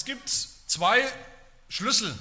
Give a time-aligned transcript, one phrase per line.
[0.00, 1.06] Es gibt zwei
[1.68, 2.18] Schlüssel,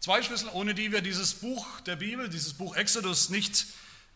[0.00, 3.66] zwei Schlüssel, ohne die wir dieses Buch der Bibel, dieses Buch Exodus nicht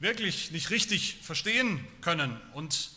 [0.00, 2.90] wirklich, nicht richtig verstehen können und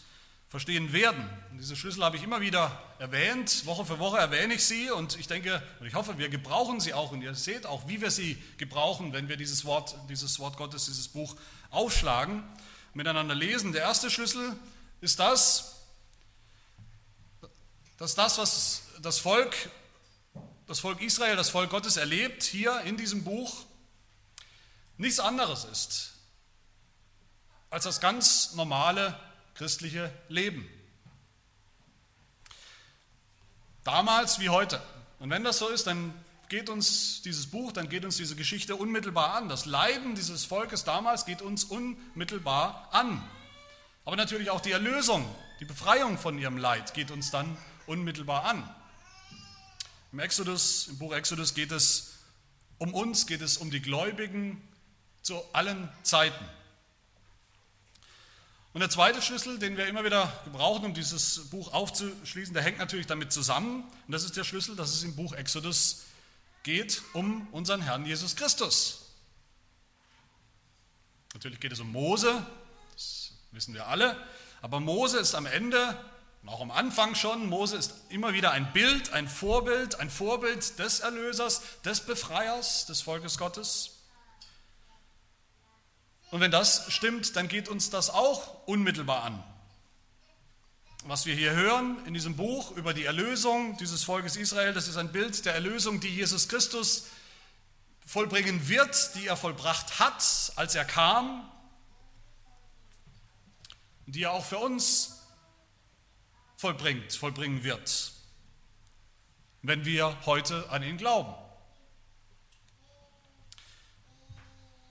[0.49, 1.23] verstehen werden.
[1.51, 5.19] Und diese Schlüssel habe ich immer wieder erwähnt, Woche für Woche erwähne ich sie und
[5.19, 8.09] ich denke und ich hoffe, wir gebrauchen sie auch und ihr seht auch, wie wir
[8.09, 11.35] sie gebrauchen, wenn wir dieses Wort, dieses Wort Gottes, dieses Buch
[11.69, 12.43] aufschlagen,
[12.95, 13.71] miteinander lesen.
[13.71, 14.57] Der erste Schlüssel
[14.99, 15.75] ist das,
[17.99, 19.55] dass das, was das Volk,
[20.67, 23.65] das Volk Israel, das Volk Gottes erlebt, hier in diesem Buch,
[24.97, 26.13] nichts anderes ist
[27.73, 29.19] als das ganz normale
[29.55, 30.69] christliche Leben.
[33.83, 34.79] Damals wie heute.
[35.17, 36.13] Und wenn das so ist, dann
[36.49, 39.49] geht uns dieses Buch, dann geht uns diese Geschichte unmittelbar an.
[39.49, 43.27] Das Leiden dieses Volkes damals geht uns unmittelbar an.
[44.05, 45.25] Aber natürlich auch die Erlösung,
[45.59, 48.69] die Befreiung von ihrem Leid geht uns dann unmittelbar an.
[50.13, 52.13] Im Exodus, im Buch Exodus geht es
[52.77, 54.61] um uns, geht es um die Gläubigen
[55.23, 56.45] zu allen Zeiten.
[58.73, 62.77] Und der zweite Schlüssel, den wir immer wieder gebrauchen, um dieses Buch aufzuschließen, der hängt
[62.77, 63.85] natürlich damit zusammen.
[64.05, 66.03] Und das ist der Schlüssel, dass es im Buch Exodus
[66.61, 69.09] geht um unseren Herrn Jesus Christus.
[71.33, 72.45] Natürlich geht es um Mose,
[72.93, 74.15] das wissen wir alle.
[74.61, 75.99] Aber Mose ist am Ende,
[76.43, 80.77] und auch am Anfang schon, Mose ist immer wieder ein Bild, ein Vorbild, ein Vorbild
[80.77, 83.91] des Erlösers, des Befreiers des Volkes Gottes.
[86.31, 89.41] Und wenn das stimmt, dann geht uns das auch unmittelbar an.
[91.05, 94.97] Was wir hier hören in diesem Buch über die Erlösung dieses Volkes Israel, das ist
[94.97, 97.07] ein Bild der Erlösung, die Jesus Christus
[98.05, 101.49] vollbringen wird, die er vollbracht hat, als er kam,
[104.07, 105.12] die er auch für uns
[106.63, 108.13] vollbringt, vollbringen wird,
[109.63, 111.35] wenn wir heute an ihn glauben.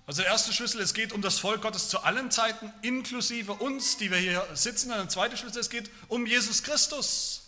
[0.07, 3.97] Also der erste Schlüssel, es geht um das Volk Gottes zu allen Zeiten, inklusive uns,
[3.97, 4.91] die wir hier sitzen.
[4.91, 7.45] Und der zweite Schlüssel, es geht um Jesus Christus.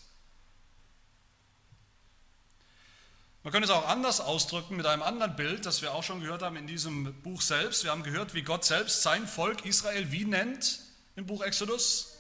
[3.43, 6.41] Man könnte es auch anders ausdrücken mit einem anderen Bild, das wir auch schon gehört
[6.41, 7.85] haben in diesem Buch selbst.
[7.85, 10.81] Wir haben gehört, wie Gott selbst sein Volk Israel wie nennt
[11.15, 12.17] im Buch Exodus,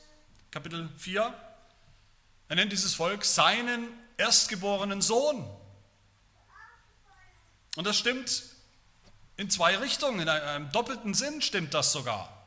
[0.50, 1.53] Kapitel 4.
[2.54, 5.44] Er nennt dieses Volk seinen erstgeborenen Sohn.
[7.74, 8.44] Und das stimmt
[9.36, 12.46] in zwei Richtungen, in einem doppelten Sinn stimmt das sogar.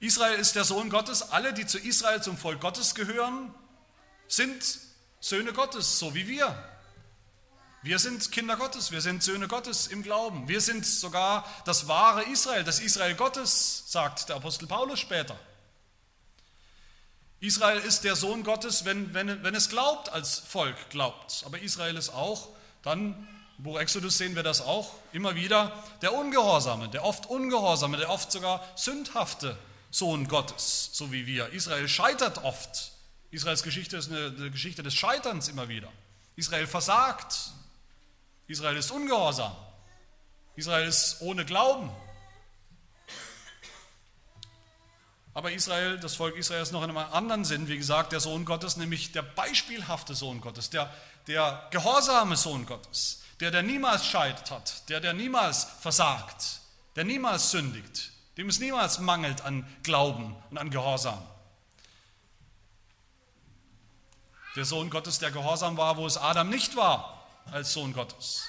[0.00, 1.32] Israel ist der Sohn Gottes.
[1.32, 3.54] Alle, die zu Israel zum Volk Gottes gehören,
[4.26, 4.78] sind
[5.20, 6.56] Söhne Gottes, so wie wir.
[7.82, 10.48] Wir sind Kinder Gottes, wir sind Söhne Gottes im Glauben.
[10.48, 15.38] Wir sind sogar das wahre Israel, das Israel Gottes, sagt der Apostel Paulus später.
[17.40, 21.42] Israel ist der Sohn Gottes, wenn, wenn, wenn es glaubt, als Volk glaubt.
[21.44, 22.48] Aber Israel ist auch
[22.82, 25.72] dann im Buch Exodus sehen wir das auch immer wieder.
[26.02, 29.56] Der Ungehorsame, der oft Ungehorsame, der oft sogar sündhafte
[29.90, 31.48] Sohn Gottes, so wie wir.
[31.52, 32.92] Israel scheitert oft.
[33.30, 35.90] Israels Geschichte ist eine, eine Geschichte des Scheiterns immer wieder.
[36.36, 37.34] Israel versagt.
[38.46, 39.56] Israel ist ungehorsam.
[40.54, 41.90] Israel ist ohne Glauben.
[45.36, 48.46] Aber Israel, das Volk Israel ist noch in einem anderen Sinn, wie gesagt, der Sohn
[48.46, 50.90] Gottes, nämlich der beispielhafte Sohn Gottes, der,
[51.26, 56.62] der gehorsame Sohn Gottes, der, der niemals scheitert, der, der niemals versagt,
[56.96, 61.22] der niemals sündigt, dem es niemals mangelt an Glauben und an Gehorsam.
[64.56, 68.48] Der Sohn Gottes, der gehorsam war, wo es Adam nicht war als Sohn Gottes.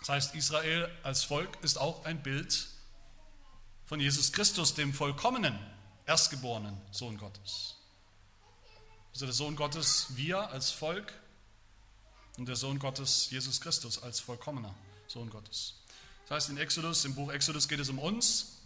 [0.00, 2.73] Das heißt, Israel als Volk ist auch ein Bild
[3.86, 5.58] von Jesus Christus, dem vollkommenen,
[6.06, 7.76] erstgeborenen Sohn Gottes.
[9.12, 11.12] Also der Sohn Gottes, wir als Volk
[12.36, 14.74] und der Sohn Gottes, Jesus Christus, als vollkommener
[15.06, 15.74] Sohn Gottes.
[16.28, 18.58] Das heißt, in Exodus, im Buch Exodus geht es um uns,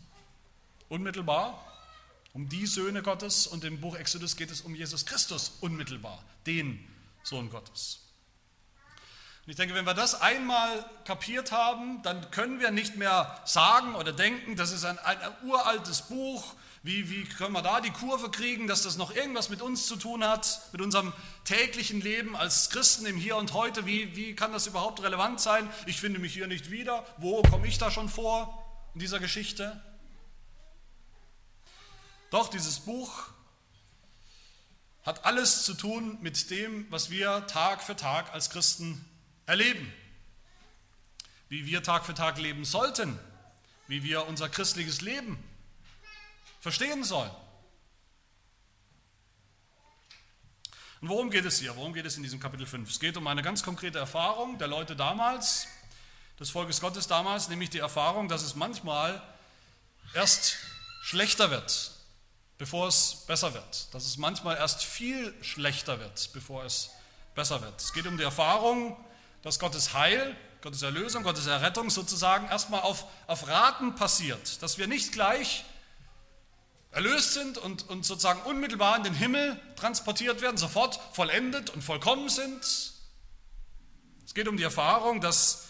[0.89, 1.65] unmittelbar,
[2.33, 6.83] um die Söhne Gottes und im Buch Exodus geht es um Jesus Christus, unmittelbar, den
[7.25, 8.07] Sohn Gottes.
[9.49, 14.12] Ich denke, wenn wir das einmal kapiert haben, dann können wir nicht mehr sagen oder
[14.12, 16.45] denken, das ist ein, ein uraltes Buch,
[16.83, 19.97] wie, wie können wir da die Kurve kriegen, dass das noch irgendwas mit uns zu
[19.97, 21.15] tun hat, mit unserem
[21.45, 23.87] täglichen Leben als Christen im Hier und Heute?
[23.87, 25.67] Wie, wie kann das überhaupt relevant sein?
[25.87, 27.06] Ich finde mich hier nicht wieder.
[27.17, 28.62] Wo komme ich da schon vor
[28.93, 29.83] in dieser Geschichte?
[32.31, 33.29] Doch, dieses Buch
[35.06, 39.07] hat alles zu tun mit dem, was wir Tag für Tag als Christen
[39.49, 39.93] erleben.
[41.49, 43.19] Wie wir Tag für Tag leben sollten,
[43.89, 45.43] wie wir unser christliches Leben
[46.61, 47.31] verstehen sollen.
[51.00, 51.75] Und worum geht es hier?
[51.77, 52.91] Worum geht es in diesem Kapitel 5?
[52.91, 55.67] Es geht um eine ganz konkrete Erfahrung der Leute damals,
[56.39, 59.23] des Volkes Gottes damals, nämlich die Erfahrung, dass es manchmal
[60.12, 60.59] erst
[61.03, 61.93] schlechter wird,
[62.59, 63.95] bevor es besser wird.
[63.95, 66.91] Dass es manchmal erst viel schlechter wird, bevor es
[67.35, 67.81] besser wird.
[67.81, 68.97] Es geht um die Erfahrung,
[69.49, 74.62] dass Gottes Heil, Gottes Erlösung, Gottes Errettung sozusagen erstmal auf, auf Raten passiert.
[74.62, 75.65] Dass wir nicht gleich
[76.91, 82.29] erlöst sind und, und sozusagen unmittelbar in den Himmel transportiert werden, sofort vollendet und vollkommen
[82.29, 82.61] sind.
[84.27, 85.69] Es geht um die Erfahrung, dass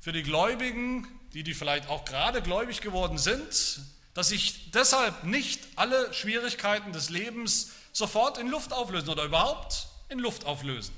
[0.00, 3.82] für die Gläubigen, die, die vielleicht auch gerade gläubig geworden sind,
[4.14, 10.18] dass sich deshalb nicht alle Schwierigkeiten des Lebens sofort in Luft auflösen oder überhaupt in
[10.18, 10.92] Luft auflösen,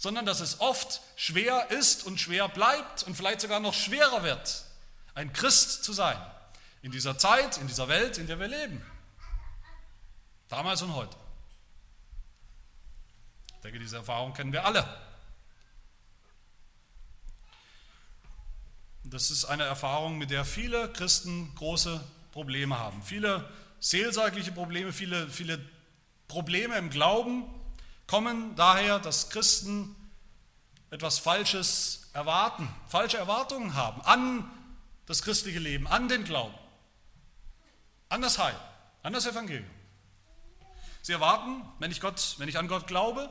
[0.00, 4.64] sondern dass es oft schwer ist und schwer bleibt und vielleicht sogar noch schwerer wird,
[5.14, 6.16] ein Christ zu sein
[6.80, 8.82] in dieser Zeit, in dieser Welt, in der wir leben.
[10.48, 11.14] Damals und heute.
[13.56, 14.88] Ich denke, diese Erfahrung kennen wir alle.
[19.04, 23.02] Das ist eine Erfahrung, mit der viele Christen große Probleme haben.
[23.02, 23.46] Viele
[23.80, 25.60] seelsorgliche Probleme, viele, viele
[26.26, 27.59] Probleme im Glauben
[28.10, 29.94] kommen daher, dass Christen
[30.90, 34.50] etwas Falsches erwarten, falsche Erwartungen haben an
[35.06, 36.54] das christliche Leben, an den Glauben
[38.10, 38.56] an das Heil,
[39.02, 39.70] an das Evangelium.
[41.00, 43.30] Sie erwarten, wenn ich, Gott, wenn ich an Gott glaube,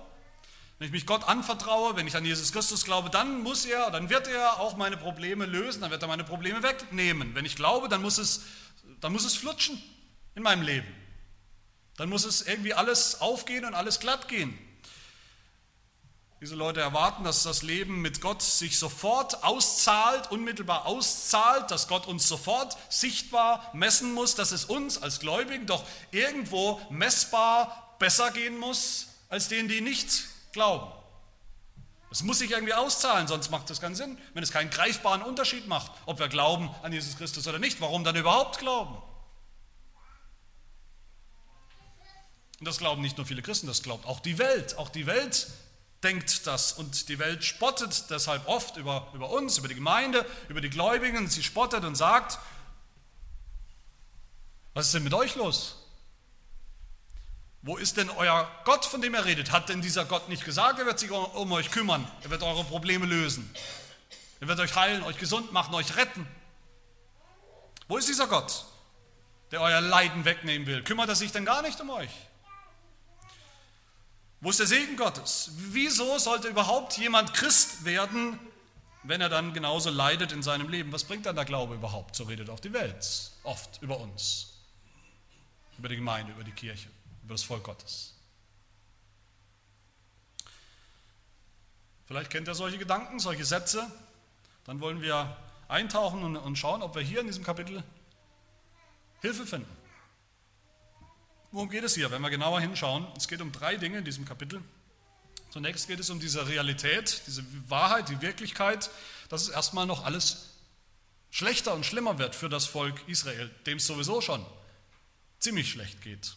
[0.80, 4.10] wenn ich mich Gott anvertraue, wenn ich an Jesus Christus glaube, dann muss er, dann
[4.10, 7.36] wird er auch meine Probleme lösen, dann wird er meine Probleme wegnehmen.
[7.36, 8.44] Wenn ich glaube, dann muss es,
[9.02, 9.82] dann muss es flutschen
[10.36, 10.88] in meinem Leben.
[11.98, 14.58] Dann muss es irgendwie alles aufgehen und alles glatt gehen.
[16.42, 22.08] Diese Leute erwarten, dass das Leben mit Gott sich sofort auszahlt, unmittelbar auszahlt, dass Gott
[22.08, 28.58] uns sofort sichtbar messen muss, dass es uns als Gläubigen doch irgendwo messbar besser gehen
[28.58, 30.90] muss als denen, die nicht glauben.
[32.10, 35.68] Es muss sich irgendwie auszahlen, sonst macht das keinen Sinn, wenn es keinen greifbaren Unterschied
[35.68, 37.82] macht, ob wir glauben an Jesus Christus oder nicht.
[37.82, 38.96] Warum dann überhaupt glauben?
[42.60, 44.78] Und das glauben nicht nur viele Christen, das glaubt auch die Welt.
[44.78, 45.48] Auch die Welt
[46.04, 50.62] denkt das und die Welt spottet deshalb oft über, über uns, über die Gemeinde, über
[50.62, 51.28] die Gläubigen.
[51.28, 52.40] Sie spottet und sagt,
[54.74, 55.76] was ist denn mit euch los?
[57.62, 59.52] Wo ist denn euer Gott, von dem er redet?
[59.52, 62.64] Hat denn dieser Gott nicht gesagt, er wird sich um euch kümmern, er wird eure
[62.64, 63.54] Probleme lösen,
[64.40, 66.26] er wird euch heilen, euch gesund machen, euch retten?
[67.90, 68.66] Wo ist dieser Gott,
[69.52, 70.84] der euer Leiden wegnehmen will?
[70.84, 72.12] Kümmert er sich denn gar nicht um euch?
[74.42, 75.52] Wo ist der Segen Gottes?
[75.56, 78.40] Wieso sollte überhaupt jemand Christ werden,
[79.04, 80.92] wenn er dann genauso leidet in seinem Leben?
[80.94, 82.16] Was bringt dann der Glaube überhaupt?
[82.16, 84.54] So redet auch die Welt oft über uns,
[85.78, 86.88] über die Gemeinde, über die Kirche,
[87.24, 88.14] über das Volk Gottes.
[92.06, 93.92] Vielleicht kennt ihr solche Gedanken, solche Sätze.
[94.64, 95.36] Dann wollen wir
[95.68, 97.84] eintauchen und schauen, ob wir hier in diesem Kapitel
[99.22, 99.79] Hilfe finden.
[101.52, 103.08] Worum geht es hier, wenn wir genauer hinschauen?
[103.18, 104.62] Es geht um drei Dinge in diesem Kapitel.
[105.50, 108.92] Zunächst geht es um diese Realität, diese Wahrheit, die Wirklichkeit,
[109.30, 110.50] dass es erstmal noch alles
[111.32, 114.46] schlechter und schlimmer wird für das Volk Israel, dem es sowieso schon
[115.40, 116.36] ziemlich schlecht geht.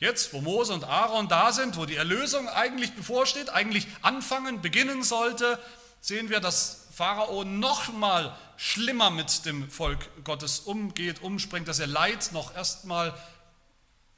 [0.00, 5.04] Jetzt, wo Mose und Aaron da sind, wo die Erlösung eigentlich bevorsteht, eigentlich anfangen, beginnen
[5.04, 5.60] sollte,
[6.00, 11.86] sehen wir, dass Pharao noch mal schlimmer mit dem Volk Gottes umgeht, umspringt, dass er
[11.86, 13.14] Leid noch erstmal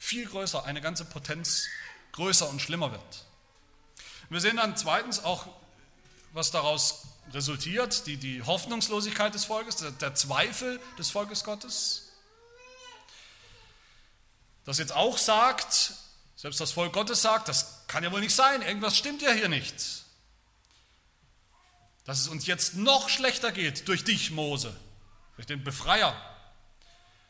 [0.05, 1.67] viel größer, eine ganze Potenz
[2.13, 3.25] größer und schlimmer wird.
[4.29, 5.47] Wir sehen dann zweitens auch,
[6.33, 12.13] was daraus resultiert, die, die Hoffnungslosigkeit des Volkes, der, der Zweifel des Volkes Gottes.
[14.67, 15.95] Das jetzt auch sagt,
[16.37, 19.49] selbst das Volk Gottes sagt, das kann ja wohl nicht sein, irgendwas stimmt ja hier
[19.49, 19.75] nicht.
[22.05, 24.77] Dass es uns jetzt noch schlechter geht durch dich, Mose,
[25.37, 26.15] durch den Befreier,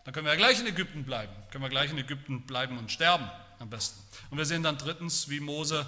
[0.04, 1.32] dann können wir ja gleich in Ägypten bleiben.
[1.50, 4.00] Können wir gleich in Ägypten bleiben und sterben am besten.
[4.30, 5.86] Und wir sehen dann drittens, wie Mose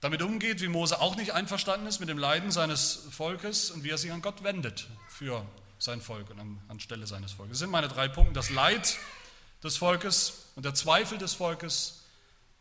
[0.00, 3.90] damit umgeht, wie Mose auch nicht einverstanden ist mit dem Leiden seines Volkes und wie
[3.90, 5.46] er sich an Gott wendet für
[5.78, 7.54] sein Volk und an, anstelle seines Volkes.
[7.54, 8.32] Das sind meine drei Punkte.
[8.32, 8.98] Das Leid
[9.62, 12.04] des Volkes und der Zweifel des Volkes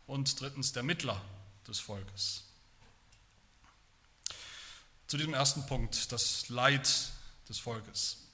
[0.08, 1.22] und drittens der Mittler
[1.68, 2.44] des Volkes.
[5.08, 6.90] Zu diesem ersten Punkt, das Leid
[7.48, 8.25] des Volkes.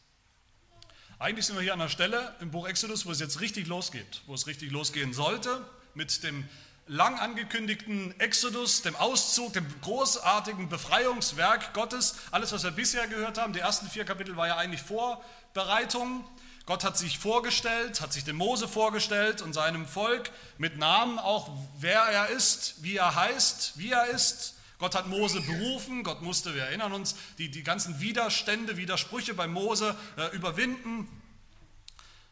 [1.22, 4.22] Eigentlich sind wir hier an der Stelle im Buch Exodus, wo es jetzt richtig losgeht,
[4.26, 5.64] wo es richtig losgehen sollte,
[5.94, 6.50] mit dem
[6.88, 12.16] lang angekündigten Exodus, dem Auszug, dem großartigen Befreiungswerk Gottes.
[12.32, 16.26] Alles, was wir bisher gehört haben, die ersten vier Kapitel war ja eigentlich Vorbereitung
[16.66, 21.50] Gott hat sich vorgestellt, hat sich dem Mose vorgestellt und seinem Volk mit Namen auch,
[21.80, 24.56] wer er ist, wie er heißt, wie er ist.
[24.82, 29.46] Gott hat Mose berufen, Gott musste, wir erinnern uns, die, die ganzen Widerstände, Widersprüche bei
[29.46, 31.08] Mose äh, überwinden.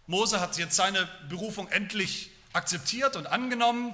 [0.07, 3.93] Mose hat jetzt seine Berufung endlich akzeptiert und angenommen.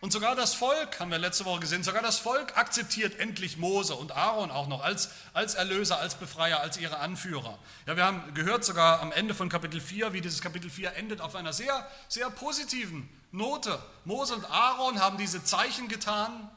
[0.00, 3.94] Und sogar das Volk, haben wir letzte Woche gesehen, sogar das Volk akzeptiert endlich Mose
[3.94, 7.56] und Aaron auch noch als, als Erlöser, als Befreier, als ihre Anführer.
[7.86, 11.20] Ja, wir haben gehört sogar am Ende von Kapitel 4, wie dieses Kapitel 4 endet
[11.20, 13.80] auf einer sehr, sehr positiven Note.
[14.04, 16.50] Mose und Aaron haben diese Zeichen getan,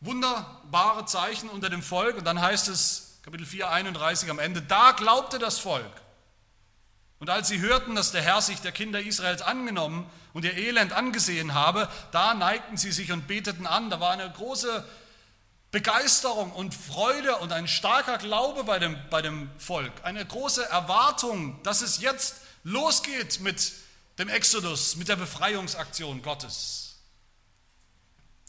[0.00, 2.16] wunderbare Zeichen unter dem Volk.
[2.16, 5.90] Und dann heißt es, Kapitel 4, 31 am Ende, da glaubte das Volk.
[7.18, 10.92] Und als sie hörten, dass der Herr sich der Kinder Israels angenommen und ihr Elend
[10.92, 13.88] angesehen habe, da neigten sie sich und beteten an.
[13.88, 14.84] Da war eine große
[15.70, 19.92] Begeisterung und Freude und ein starker Glaube bei dem, bei dem Volk.
[20.02, 23.72] Eine große Erwartung, dass es jetzt losgeht mit
[24.18, 26.85] dem Exodus, mit der Befreiungsaktion Gottes.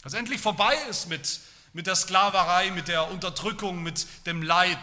[0.08, 1.38] Dass endlich vorbei ist mit,
[1.74, 4.78] mit der Sklaverei, mit der Unterdrückung, mit dem Leid,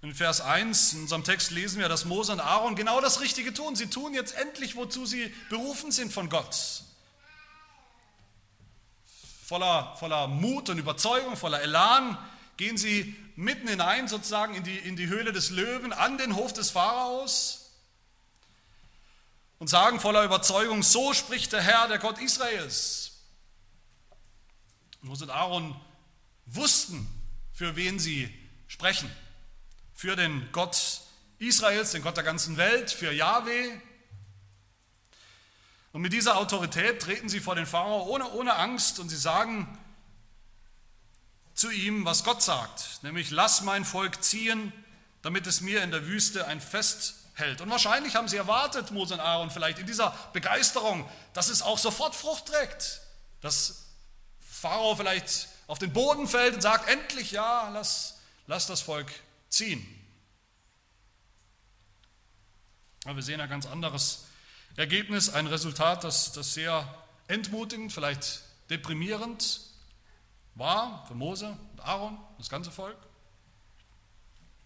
[0.00, 3.52] In Vers 1 in unserem Text lesen wir, dass Mose und Aaron genau das Richtige
[3.52, 3.74] tun.
[3.74, 6.84] Sie tun jetzt endlich, wozu sie berufen sind von Gott.
[9.44, 12.16] Voller, voller Mut und Überzeugung, voller Elan
[12.58, 16.52] gehen sie mitten hinein sozusagen in die, in die Höhle des Löwen, an den Hof
[16.52, 17.57] des Pharaos
[19.58, 23.12] und sagen voller Überzeugung, so spricht der Herr, der Gott Israels.
[25.00, 25.80] Mose und Aaron
[26.46, 27.06] wussten,
[27.52, 28.32] für wen sie
[28.66, 29.10] sprechen
[29.98, 31.00] für den Gott
[31.38, 33.72] Israels, den Gott der ganzen Welt, für Yahweh.
[35.90, 39.76] Und mit dieser Autorität treten sie vor den Pharao ohne, ohne Angst und sie sagen
[41.52, 44.72] zu ihm, was Gott sagt, nämlich lass mein Volk ziehen,
[45.22, 47.60] damit es mir in der Wüste ein Fest hält.
[47.60, 51.78] Und wahrscheinlich haben sie erwartet, Mose und Aaron vielleicht in dieser Begeisterung, dass es auch
[51.78, 53.00] sofort Frucht trägt,
[53.40, 53.86] dass
[54.40, 59.12] Pharao vielleicht auf den Boden fällt und sagt, endlich ja, lass, lass das Volk
[59.48, 59.86] ziehen.
[63.04, 64.24] Aber wir sehen ein ganz anderes
[64.76, 66.86] Ergebnis, ein Resultat, das, das sehr
[67.26, 69.60] entmutigend, vielleicht deprimierend
[70.54, 72.96] war für Mose und Aaron, das ganze Volk.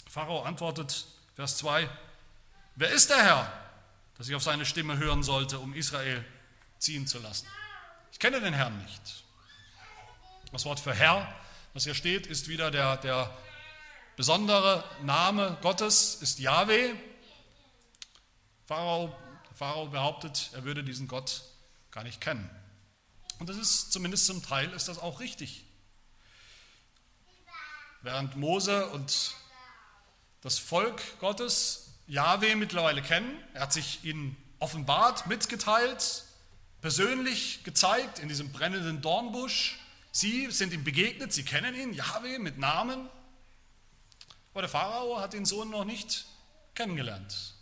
[0.08, 1.88] Pharao antwortet, Vers 2,
[2.76, 3.52] wer ist der Herr,
[4.16, 6.24] dass ich auf seine Stimme hören sollte, um Israel
[6.78, 7.46] ziehen zu lassen?
[8.12, 9.24] Ich kenne den Herrn nicht.
[10.52, 11.26] Das Wort für Herr,
[11.72, 13.34] was hier steht, ist wieder der, der
[14.16, 16.94] besondere Name Gottes ist Yahweh.
[18.66, 19.16] Pharao,
[19.54, 21.42] Pharao behauptet, er würde diesen Gott
[21.90, 22.48] gar nicht kennen.
[23.38, 25.64] Und das ist zumindest zum Teil ist das auch richtig.
[28.02, 29.34] Während Mose und
[30.42, 36.24] das Volk Gottes Yahweh mittlerweile kennen, er hat sich ihnen offenbart, mitgeteilt,
[36.80, 39.78] persönlich gezeigt in diesem brennenden Dornbusch.
[40.10, 43.08] Sie sind ihm begegnet, sie kennen ihn, Yahweh mit Namen.
[44.52, 46.26] Aber der Pharao hat den Sohn noch nicht
[46.74, 47.54] kennengelernt.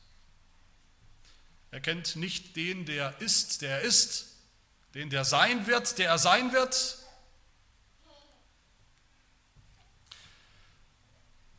[1.70, 4.26] Er kennt nicht den, der ist, der er ist,
[4.94, 6.98] den, der sein wird, der er sein wird.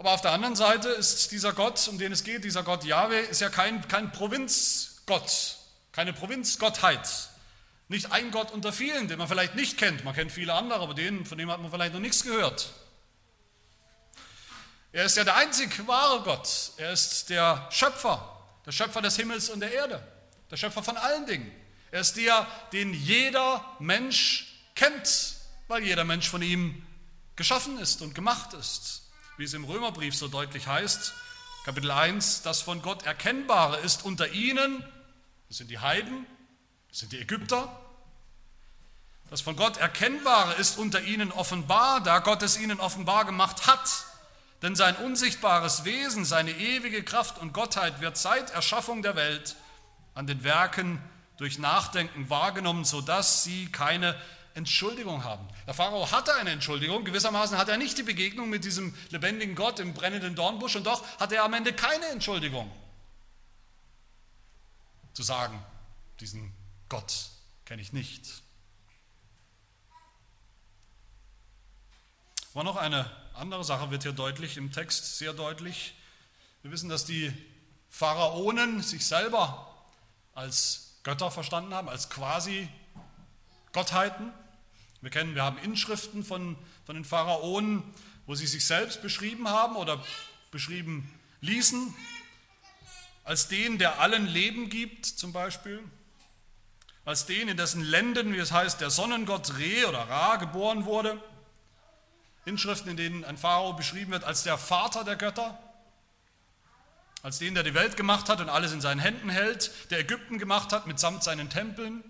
[0.01, 3.21] Aber auf der anderen Seite ist dieser Gott, um den es geht, dieser Gott Yahweh,
[3.21, 5.57] ist ja kein, kein Provinzgott,
[5.91, 7.07] keine Provinzgottheit.
[7.87, 10.03] Nicht ein Gott unter vielen, den man vielleicht nicht kennt.
[10.03, 12.71] Man kennt viele andere, aber den, von dem hat man vielleicht noch nichts gehört.
[14.91, 16.71] Er ist ja der einzig wahre Gott.
[16.77, 20.01] Er ist der Schöpfer, der Schöpfer des Himmels und der Erde,
[20.49, 21.51] der Schöpfer von allen Dingen.
[21.91, 25.35] Er ist der, den jeder Mensch kennt,
[25.67, 26.87] weil jeder Mensch von ihm
[27.35, 29.00] geschaffen ist und gemacht ist.
[29.41, 31.15] Wie es im Römerbrief so deutlich heißt,
[31.65, 34.85] Kapitel 1, das von Gott Erkennbare ist unter ihnen,
[35.47, 36.27] das sind die Heiden,
[36.89, 37.75] das sind die Ägypter,
[39.31, 44.05] das von Gott Erkennbare ist unter ihnen offenbar, da Gott es ihnen offenbar gemacht hat.
[44.61, 49.55] Denn sein unsichtbares Wesen, seine ewige Kraft und Gottheit wird seit Erschaffung der Welt
[50.13, 51.01] an den Werken
[51.37, 54.15] durch Nachdenken wahrgenommen, sodass sie keine
[54.53, 55.47] Entschuldigung haben.
[55.67, 59.79] Der Pharao hatte eine Entschuldigung, gewissermaßen hat er nicht die Begegnung mit diesem lebendigen Gott
[59.79, 62.71] im brennenden Dornbusch und doch hat er am Ende keine Entschuldigung
[65.13, 65.63] zu sagen,
[66.19, 66.53] diesen
[66.89, 67.29] Gott
[67.65, 68.41] kenne ich nicht.
[72.53, 75.95] War noch eine andere Sache wird hier deutlich im Text, sehr deutlich.
[76.61, 77.33] Wir wissen, dass die
[77.89, 79.73] Pharaonen sich selber
[80.33, 82.67] als Götter verstanden haben, als quasi
[83.73, 84.33] Gottheiten.
[85.01, 86.55] Wir kennen, wir haben Inschriften von,
[86.85, 87.83] von den Pharaonen,
[88.27, 90.03] wo sie sich selbst beschrieben haben oder
[90.51, 91.93] beschrieben ließen,
[93.23, 95.83] als den, der allen Leben gibt zum Beispiel,
[97.03, 101.21] als den, in dessen Ländern, wie es heißt, der Sonnengott Re oder Ra geboren wurde,
[102.45, 105.57] Inschriften, in denen ein Pharao beschrieben wird als der Vater der Götter,
[107.23, 110.37] als den, der die Welt gemacht hat und alles in seinen Händen hält, der Ägypten
[110.37, 112.03] gemacht hat mitsamt seinen Tempeln.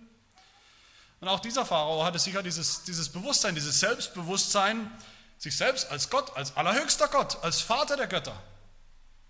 [1.22, 4.92] Und auch dieser Pharao hatte sicher dieses, dieses Bewusstsein, dieses Selbstbewusstsein,
[5.38, 8.36] sich selbst als Gott, als allerhöchster Gott, als Vater der Götter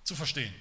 [0.03, 0.53] zu verstehen.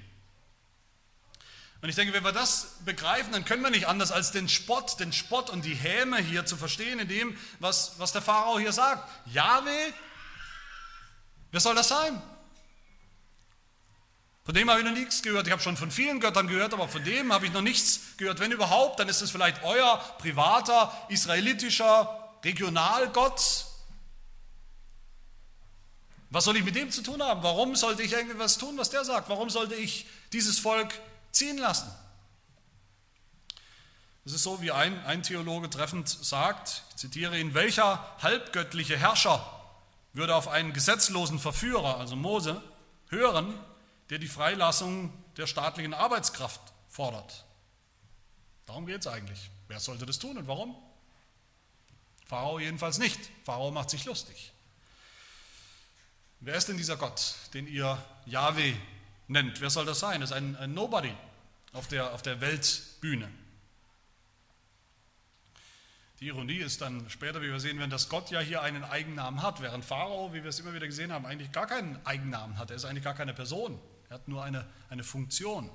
[1.82, 4.98] Und ich denke, wenn wir das begreifen, dann können wir nicht anders als den Spott,
[5.00, 8.72] den Spott und die Häme hier zu verstehen in dem, was, was der Pharao hier
[8.72, 9.08] sagt.
[9.26, 9.94] Jahwe,
[11.52, 12.20] wer soll das sein?
[14.50, 15.46] Von dem habe ich noch nichts gehört.
[15.46, 18.40] Ich habe schon von vielen Göttern gehört, aber von dem habe ich noch nichts gehört.
[18.40, 23.66] Wenn überhaupt, dann ist es vielleicht euer privater, israelitischer Regionalgott.
[26.30, 27.44] Was soll ich mit dem zu tun haben?
[27.44, 29.28] Warum sollte ich irgendwas tun, was der sagt?
[29.28, 30.98] Warum sollte ich dieses Volk
[31.30, 31.88] ziehen lassen?
[34.24, 39.48] Es ist so, wie ein, ein Theologe treffend sagt, ich zitiere ihn, welcher halbgöttliche Herrscher
[40.12, 42.60] würde auf einen gesetzlosen Verführer, also Mose,
[43.10, 43.54] hören,
[44.10, 47.44] der die Freilassung der staatlichen Arbeitskraft fordert.
[48.66, 49.50] Darum geht es eigentlich.
[49.68, 50.76] Wer sollte das tun und warum?
[52.26, 53.18] Pharao jedenfalls nicht.
[53.44, 54.52] Pharao macht sich lustig.
[56.40, 58.74] Wer ist denn dieser Gott, den ihr Yahweh
[59.28, 59.60] nennt?
[59.60, 60.20] Wer soll das sein?
[60.20, 61.12] Das ist ein, ein Nobody
[61.72, 63.30] auf der, auf der Weltbühne.
[66.20, 69.42] Die Ironie ist dann später, wie wir sehen werden, dass Gott ja hier einen Eigennamen
[69.42, 72.70] hat, während Pharao, wie wir es immer wieder gesehen haben, eigentlich gar keinen Eigennamen hat.
[72.70, 73.80] Er ist eigentlich gar keine Person.
[74.10, 75.70] Er hat nur eine, eine Funktion.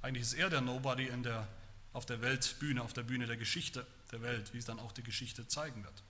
[0.00, 1.48] Eigentlich ist er der Nobody in der,
[1.92, 5.02] auf der Weltbühne, auf der Bühne der Geschichte der Welt, wie es dann auch die
[5.02, 6.02] Geschichte zeigen wird.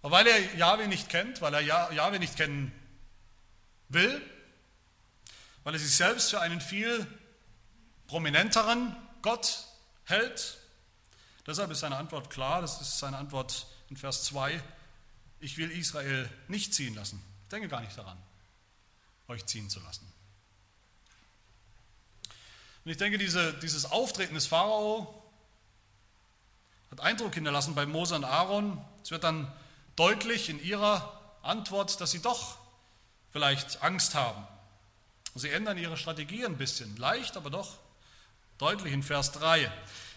[0.00, 2.72] Aber weil er Jahwe nicht kennt, weil er Jahwe nicht kennen
[3.88, 4.22] will,
[5.64, 7.04] weil er sich selbst für einen viel
[8.06, 9.66] prominenteren Gott
[10.04, 10.58] hält,
[11.48, 14.62] deshalb ist seine Antwort klar, das ist seine Antwort in Vers 2,
[15.40, 17.20] ich will Israel nicht ziehen lassen.
[17.42, 18.18] Ich denke gar nicht daran
[19.32, 20.06] euch ziehen zu lassen.
[22.84, 25.22] Und ich denke, diese, dieses Auftreten des Pharao
[26.90, 28.82] hat Eindruck hinterlassen bei Mose und Aaron.
[29.02, 29.50] Es wird dann
[29.96, 32.58] deutlich in ihrer Antwort, dass sie doch
[33.32, 34.46] vielleicht Angst haben.
[35.34, 37.78] Sie ändern ihre Strategie ein bisschen, leicht, aber doch
[38.58, 39.72] deutlich in Vers 3.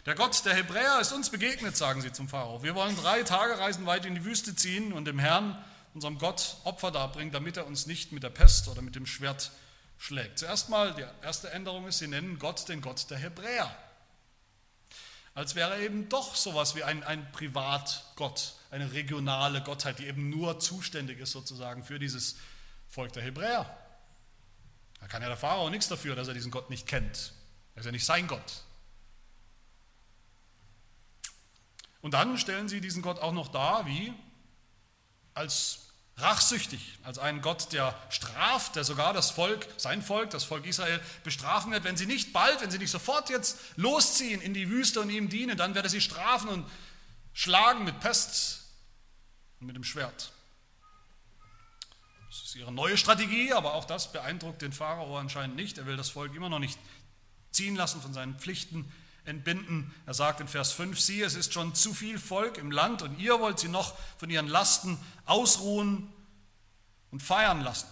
[0.05, 2.61] Der Gott der Hebräer ist uns begegnet, sagen sie zum Pharao.
[2.61, 5.57] Wir wollen drei Tagereisen weit in die Wüste ziehen und dem Herrn
[5.95, 9.51] unserem Gott Opfer darbringen, damit er uns nicht mit der Pest oder mit dem Schwert
[9.97, 10.37] schlägt.
[10.37, 13.73] Zuerst mal, die erste Änderung ist, sie nennen Gott den Gott der Hebräer.
[15.33, 20.29] Als wäre er eben doch sowas wie ein, ein Privatgott, eine regionale Gottheit, die eben
[20.29, 22.35] nur zuständig ist sozusagen für dieses
[22.89, 23.65] Volk der Hebräer.
[24.99, 27.33] Da kann ja der Pharao nichts dafür, dass er diesen Gott nicht kennt.
[27.73, 28.63] Er ist ja nicht sein Gott.
[32.01, 34.13] Und dann stellen sie diesen Gott auch noch dar wie
[35.35, 35.79] als
[36.17, 40.99] rachsüchtig, als einen Gott, der straft, der sogar das Volk, sein Volk, das Volk Israel
[41.23, 41.83] bestrafen wird.
[41.83, 45.29] Wenn sie nicht bald, wenn sie nicht sofort jetzt losziehen in die Wüste und ihm
[45.29, 46.65] dienen, dann wird er sie strafen und
[47.33, 48.63] schlagen mit Pest
[49.59, 50.31] und mit dem Schwert.
[52.29, 55.77] Das ist ihre neue Strategie, aber auch das beeindruckt den Pharao anscheinend nicht.
[55.77, 56.79] Er will das Volk immer noch nicht
[57.51, 58.91] ziehen lassen von seinen Pflichten
[59.25, 59.93] entbinden.
[60.05, 63.19] Er sagt in Vers 5, siehe, es ist schon zu viel Volk im Land und
[63.19, 66.11] ihr wollt sie noch von ihren Lasten ausruhen
[67.11, 67.87] und feiern lassen.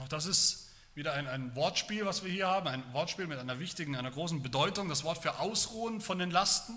[0.00, 3.58] Auch das ist wieder ein, ein Wortspiel, was wir hier haben, ein Wortspiel mit einer
[3.58, 4.88] wichtigen, einer großen Bedeutung.
[4.88, 6.74] Das Wort für ausruhen von den Lasten,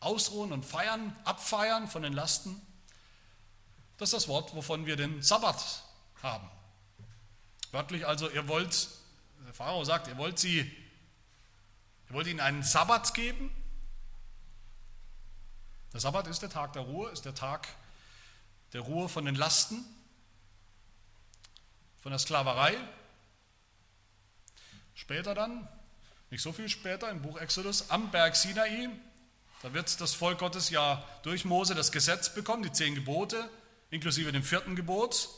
[0.00, 2.60] ausruhen und feiern, abfeiern von den Lasten.
[3.98, 5.82] Das ist das Wort, wovon wir den Sabbat
[6.22, 6.48] haben.
[7.72, 8.88] Wörtlich also, ihr wollt,
[9.46, 10.70] der Pharao sagt, ihr wollt sie
[12.12, 13.50] er wollte ihnen einen Sabbat geben.
[15.94, 17.66] Der Sabbat ist der Tag der Ruhe, ist der Tag
[18.74, 19.82] der Ruhe von den Lasten,
[22.02, 22.76] von der Sklaverei.
[24.94, 25.66] Später dann,
[26.28, 28.90] nicht so viel später, im Buch Exodus, am Berg Sinai,
[29.62, 33.48] da wird das Volk Gottes ja durch Mose das Gesetz bekommen, die zehn Gebote,
[33.88, 35.30] inklusive dem vierten Gebot.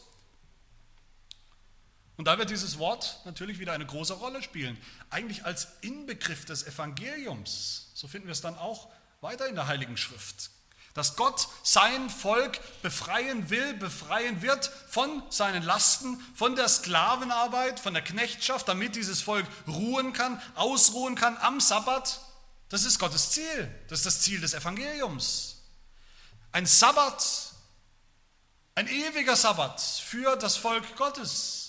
[2.16, 4.78] Und da wird dieses Wort natürlich wieder eine große Rolle spielen.
[5.10, 7.90] Eigentlich als Inbegriff des Evangeliums.
[7.94, 8.88] So finden wir es dann auch
[9.20, 10.50] weiter in der Heiligen Schrift.
[10.94, 17.94] Dass Gott sein Volk befreien will, befreien wird von seinen Lasten, von der Sklavenarbeit, von
[17.94, 22.20] der Knechtschaft, damit dieses Volk ruhen kann, ausruhen kann am Sabbat.
[22.68, 23.74] Das ist Gottes Ziel.
[23.88, 25.62] Das ist das Ziel des Evangeliums.
[26.52, 27.50] Ein Sabbat,
[28.76, 31.63] Ein ewiger Sabbat für das Volk Gottes.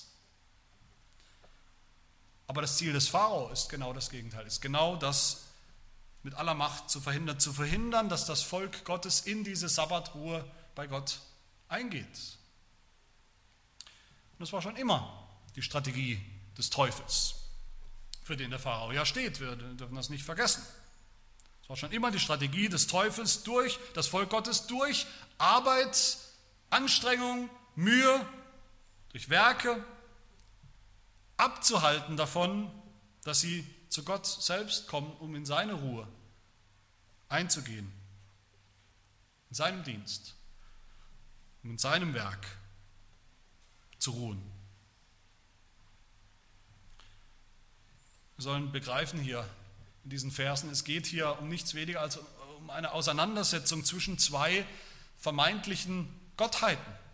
[2.48, 5.46] Aber das Ziel des Pharao ist genau das Gegenteil, ist genau das
[6.24, 10.88] mit aller Macht zu verhindern, zu verhindern, dass das Volk Gottes in diese Sabbatruhe bei
[10.88, 11.20] Gott
[11.68, 12.06] eingeht.
[14.34, 16.20] Und das war schon immer die Strategie
[16.58, 17.36] des Teufels,
[18.24, 19.40] für den der Pharao ja steht.
[19.40, 20.64] Wir dürfen das nicht vergessen.
[21.64, 26.18] Es war schon immer die Strategie des Teufels durch das Volk Gottes, durch Arbeit,
[26.70, 28.26] Anstrengung, Mühe,
[29.10, 29.84] durch Werke
[31.38, 32.72] abzuhalten davon,
[33.24, 36.08] dass sie zu Gott selbst kommen, um in seine Ruhe
[37.30, 37.92] einzugehen,
[39.50, 40.36] in seinem Dienst,
[41.64, 42.46] um in seinem Werk
[44.00, 44.42] zu ruhen.
[48.36, 49.48] Wir sollen begreifen hier
[50.04, 52.20] in diesen Versen, es geht hier um nichts weniger als
[52.58, 54.66] um eine Auseinandersetzung zwischen zwei
[55.18, 57.05] vermeintlichen Gottheiten.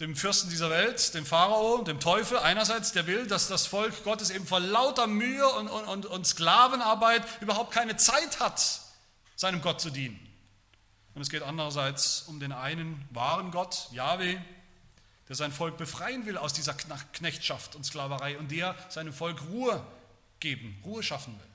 [0.00, 4.30] Dem Fürsten dieser Welt, dem Pharao, dem Teufel einerseits, der will, dass das Volk Gottes
[4.30, 8.80] eben vor lauter Mühe und, und, und Sklavenarbeit überhaupt keine Zeit hat,
[9.36, 10.18] seinem Gott zu dienen.
[11.14, 14.38] Und es geht andererseits um den einen wahren Gott, Yahweh,
[15.28, 19.86] der sein Volk befreien will aus dieser Knechtschaft und Sklaverei und der seinem Volk Ruhe
[20.40, 21.46] geben, Ruhe schaffen will.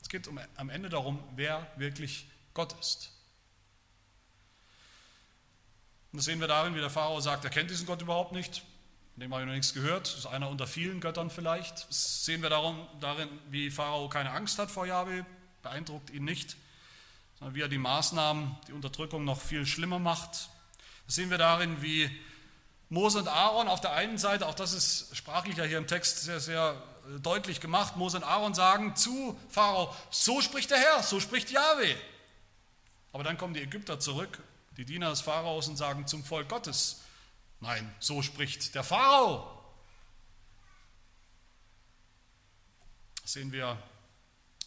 [0.00, 3.12] Es geht um, am Ende darum, wer wirklich Gott ist.
[6.12, 8.62] Und das sehen wir darin, wie der Pharao sagt, er kennt diesen Gott überhaupt nicht,
[9.14, 11.88] von dem habe ich noch nichts gehört, das ist einer unter vielen Göttern vielleicht.
[11.88, 15.26] Das sehen wir darum, darin, wie Pharao keine Angst hat vor Jahwe,
[15.62, 16.56] beeindruckt ihn nicht,
[17.38, 20.48] sondern wie er die Maßnahmen, die Unterdrückung noch viel schlimmer macht.
[21.06, 22.10] Das sehen wir darin, wie
[22.88, 26.40] Mose und Aaron auf der einen Seite, auch das ist sprachlicher hier im Text sehr,
[26.40, 31.18] sehr äh, deutlich gemacht, Mose und Aaron sagen zu Pharao, so spricht der Herr, so
[31.18, 31.94] spricht Yahweh.
[33.12, 34.38] Aber dann kommen die Ägypter zurück,
[34.76, 37.02] die Diener des Pharaos, und sagen zum Volk Gottes,
[37.60, 39.58] nein, so spricht der Pharao.
[43.22, 43.80] Das sehen wir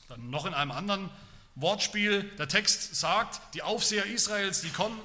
[0.08, 1.10] dann noch in einem anderen
[1.56, 2.24] Wortspiel.
[2.38, 5.00] Der Text sagt, die Aufseher Israels, die kommen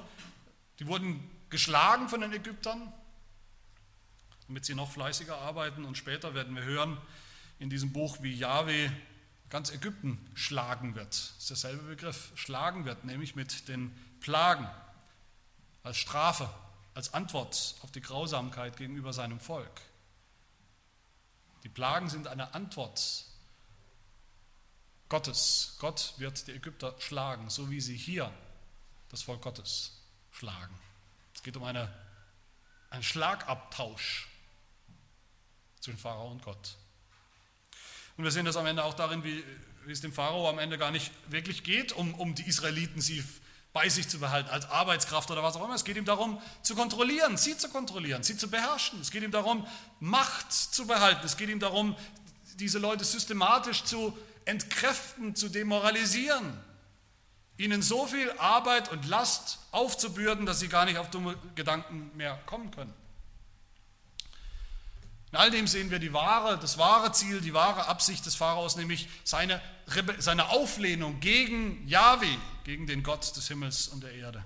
[0.80, 2.92] die wurden geschlagen von den Ägyptern,
[4.46, 5.84] damit sie noch fleißiger arbeiten.
[5.84, 6.96] Und später werden wir hören
[7.58, 8.90] in diesem Buch, wie Yahweh
[9.50, 11.08] ganz Ägypten schlagen wird.
[11.08, 14.66] Das ist derselbe Begriff, schlagen wird, nämlich mit den Plagen
[15.82, 16.48] als Strafe,
[16.94, 19.80] als Antwort auf die Grausamkeit gegenüber seinem Volk.
[21.62, 23.26] Die Plagen sind eine Antwort
[25.08, 25.76] Gottes.
[25.78, 28.32] Gott wird die Ägypter schlagen, so wie sie hier
[29.08, 30.74] das Volk Gottes schlagen.
[31.34, 31.92] Es geht um eine,
[32.90, 34.28] einen Schlagabtausch
[35.80, 36.76] zwischen Pharao und Gott.
[38.16, 39.44] Und wir sehen das am Ende auch darin, wie,
[39.86, 43.24] wie es dem Pharao am Ende gar nicht wirklich geht, um, um die Israeliten sie
[43.72, 45.74] bei sich zu behalten, als Arbeitskraft oder was auch immer.
[45.74, 49.00] Es geht ihm darum, zu kontrollieren, sie zu kontrollieren, sie zu beherrschen.
[49.00, 49.66] Es geht ihm darum,
[50.00, 51.24] Macht zu behalten.
[51.24, 51.96] Es geht ihm darum,
[52.56, 56.58] diese Leute systematisch zu entkräften, zu demoralisieren
[57.60, 62.40] ihnen so viel Arbeit und Last aufzubürden, dass sie gar nicht auf dumme Gedanken mehr
[62.46, 62.92] kommen können.
[65.32, 68.74] In all dem sehen wir die wahre, das wahre Ziel, die wahre Absicht des Pharaos,
[68.74, 69.60] nämlich seine,
[70.18, 74.44] seine Auflehnung gegen Yahweh, gegen den Gott des Himmels und der Erde.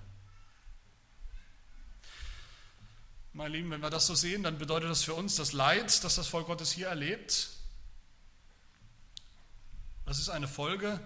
[3.33, 6.17] Meine Lieben, wenn wir das so sehen, dann bedeutet das für uns das Leid, das
[6.17, 7.49] das Volk Gottes hier erlebt.
[10.05, 11.01] Das ist eine Folge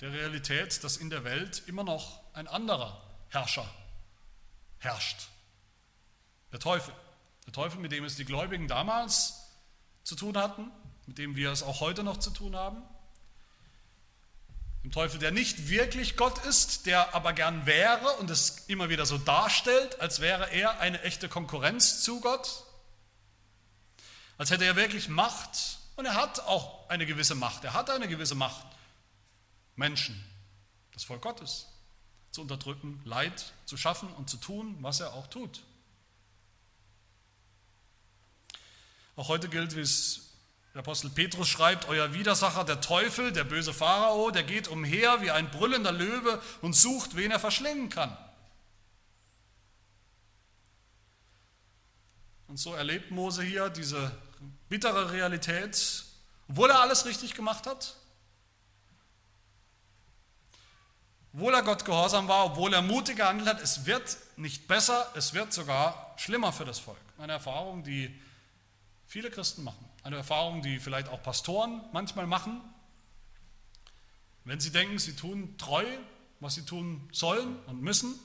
[0.00, 3.68] der Realität, dass in der Welt immer noch ein anderer Herrscher
[4.78, 5.28] herrscht.
[6.50, 6.92] Der Teufel.
[7.46, 9.48] Der Teufel, mit dem es die Gläubigen damals
[10.04, 10.70] zu tun hatten,
[11.06, 12.82] mit dem wir es auch heute noch zu tun haben.
[14.82, 19.06] Dem Teufel, der nicht wirklich Gott ist, der aber gern wäre und es immer wieder
[19.06, 22.64] so darstellt, als wäre er eine echte Konkurrenz zu Gott.
[24.38, 27.62] Als hätte er wirklich Macht und er hat auch eine gewisse Macht.
[27.64, 28.66] Er hat eine gewisse Macht
[29.76, 30.20] Menschen,
[30.92, 31.68] das Volk Gottes,
[32.32, 35.62] zu unterdrücken, Leid zu schaffen und zu tun, was er auch tut.
[39.16, 40.32] Auch heute gilt, wie es
[40.74, 45.30] der Apostel Petrus schreibt, euer Widersacher, der Teufel, der böse Pharao, der geht umher wie
[45.30, 48.16] ein brüllender Löwe und sucht, wen er verschlingen kann.
[52.48, 54.12] Und so erlebt Mose hier diese
[54.70, 56.04] bittere Realität,
[56.48, 57.96] obwohl er alles richtig gemacht hat,
[61.34, 65.34] obwohl er Gott gehorsam war, obwohl er mutig gehandelt hat, es wird nicht besser, es
[65.34, 66.98] wird sogar schlimmer für das Volk.
[67.18, 68.20] Eine Erfahrung, die
[69.12, 69.84] viele Christen machen.
[70.02, 72.60] Eine Erfahrung, die vielleicht auch Pastoren manchmal machen.
[74.44, 75.84] Wenn sie denken, sie tun treu
[76.42, 78.18] was sie tun sollen und müssen.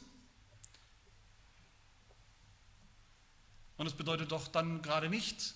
[3.77, 5.53] Und es bedeutet doch dann gerade nicht,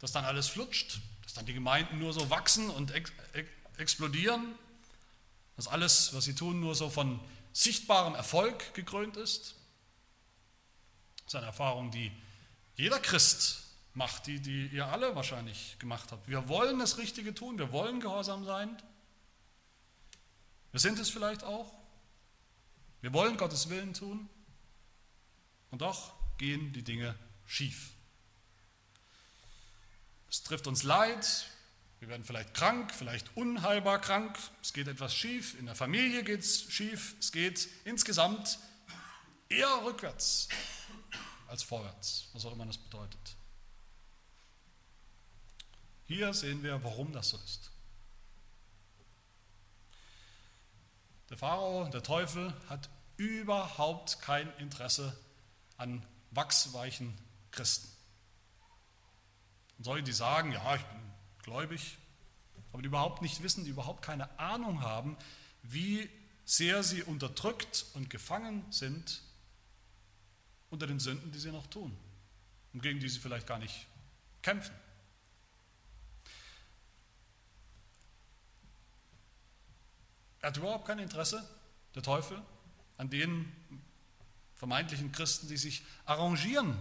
[0.00, 3.10] dass dann alles flutscht, dass dann die Gemeinden nur so wachsen und ex
[3.78, 4.54] explodieren,
[5.56, 7.20] dass alles, was sie tun, nur so von
[7.54, 9.54] sichtbarem Erfolg gekrönt ist.
[11.24, 12.12] Das ist eine Erfahrung, die
[12.76, 13.65] jeder Christ
[13.96, 16.28] macht, die, die ihr alle wahrscheinlich gemacht habt.
[16.28, 18.76] Wir wollen das Richtige tun, wir wollen gehorsam sein.
[20.70, 21.72] Wir sind es vielleicht auch.
[23.00, 24.28] Wir wollen Gottes Willen tun.
[25.70, 27.14] Und doch gehen die Dinge
[27.46, 27.92] schief.
[30.28, 31.46] Es trifft uns Leid,
[32.00, 36.40] wir werden vielleicht krank, vielleicht unheilbar krank, es geht etwas schief, in der Familie geht
[36.40, 38.58] es schief, es geht insgesamt
[39.48, 40.48] eher rückwärts
[41.48, 43.35] als vorwärts, was auch immer das bedeutet.
[46.06, 47.70] Hier sehen wir, warum das so ist.
[51.30, 55.16] Der Pharao, der Teufel, hat überhaupt kein Interesse
[55.76, 57.12] an wachsweichen
[57.50, 57.88] Christen.
[59.78, 61.00] Und solche, die sagen, ja, ich bin
[61.42, 61.98] gläubig,
[62.72, 65.16] aber die überhaupt nicht wissen, die überhaupt keine Ahnung haben,
[65.62, 66.08] wie
[66.44, 69.22] sehr sie unterdrückt und gefangen sind
[70.70, 71.96] unter den Sünden, die sie noch tun
[72.72, 73.86] und gegen die sie vielleicht gar nicht
[74.42, 74.74] kämpfen.
[80.46, 81.44] Er hat überhaupt kein Interesse,
[81.96, 82.40] der Teufel,
[82.98, 83.50] an den
[84.54, 86.78] vermeintlichen Christen, die sich arrangieren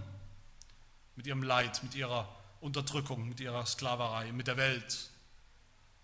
[1.15, 2.29] mit ihrem Leid, mit ihrer
[2.61, 5.09] Unterdrückung, mit ihrer Sklaverei, mit der Welt,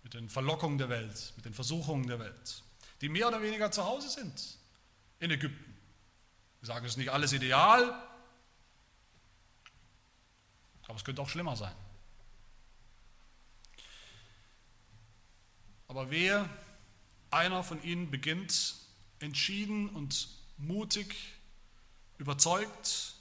[0.02, 2.64] mit den Verlockungen der Welt, mit den Versuchungen der Welt,
[3.00, 4.58] die mehr oder weniger zu Hause sind
[5.20, 5.76] in Ägypten.
[6.62, 7.94] Wir sagen, es ist nicht alles ideal,
[10.88, 11.76] aber es könnte auch schlimmer sein.
[15.86, 16.50] Aber wehe,
[17.32, 18.76] einer von ihnen beginnt
[19.18, 21.14] entschieden und mutig,
[22.18, 23.14] überzeugt,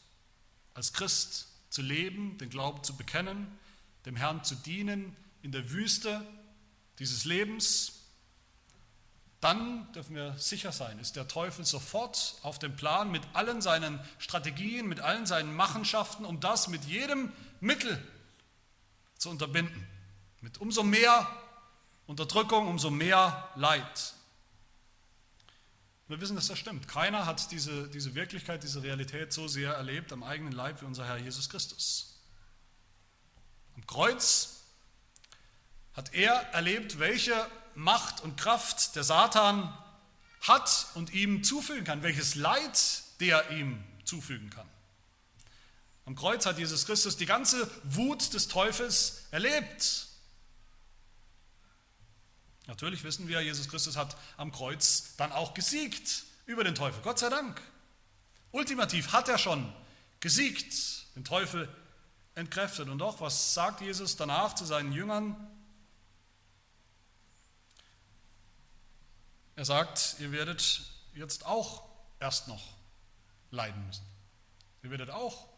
[0.74, 3.48] als Christ zu leben, den Glauben zu bekennen,
[4.06, 6.26] dem Herrn zu dienen in der Wüste
[7.00, 8.02] dieses Lebens,
[9.40, 14.00] dann dürfen wir sicher sein, ist der Teufel sofort auf dem Plan mit allen seinen
[14.20, 18.00] Strategien, mit allen seinen Machenschaften, um das mit jedem Mittel
[19.18, 19.88] zu unterbinden.
[20.42, 21.28] Mit umso mehr
[22.12, 24.14] Unterdrückung, umso mehr Leid.
[26.10, 26.90] Wir wissen, dass das stimmt.
[26.90, 31.06] Keiner hat diese, diese Wirklichkeit, diese Realität so sehr erlebt am eigenen Leib wie unser
[31.06, 32.20] Herr Jesus Christus.
[33.78, 34.58] Am Kreuz
[35.94, 39.74] hat er erlebt, welche Macht und Kraft der Satan
[40.42, 44.68] hat und ihm zufügen kann, welches Leid der ihm zufügen kann.
[46.04, 50.11] Am Kreuz hat Jesus Christus die ganze Wut des Teufels erlebt.
[52.72, 57.02] Natürlich wissen wir, Jesus Christus hat am Kreuz dann auch gesiegt über den Teufel.
[57.04, 57.62] Gott sei Dank.
[58.52, 59.70] Ultimativ hat er schon
[60.22, 60.74] gesiegt,
[61.18, 61.68] den Teufel
[62.34, 62.88] entkräftet.
[62.88, 65.36] Und doch, was sagt Jesus danach zu seinen Jüngern?
[69.58, 70.82] Er sagt, ihr werdet
[71.14, 71.84] jetzt auch
[72.22, 72.64] erst noch
[73.50, 74.06] leiden müssen.
[74.82, 75.50] Ihr werdet auch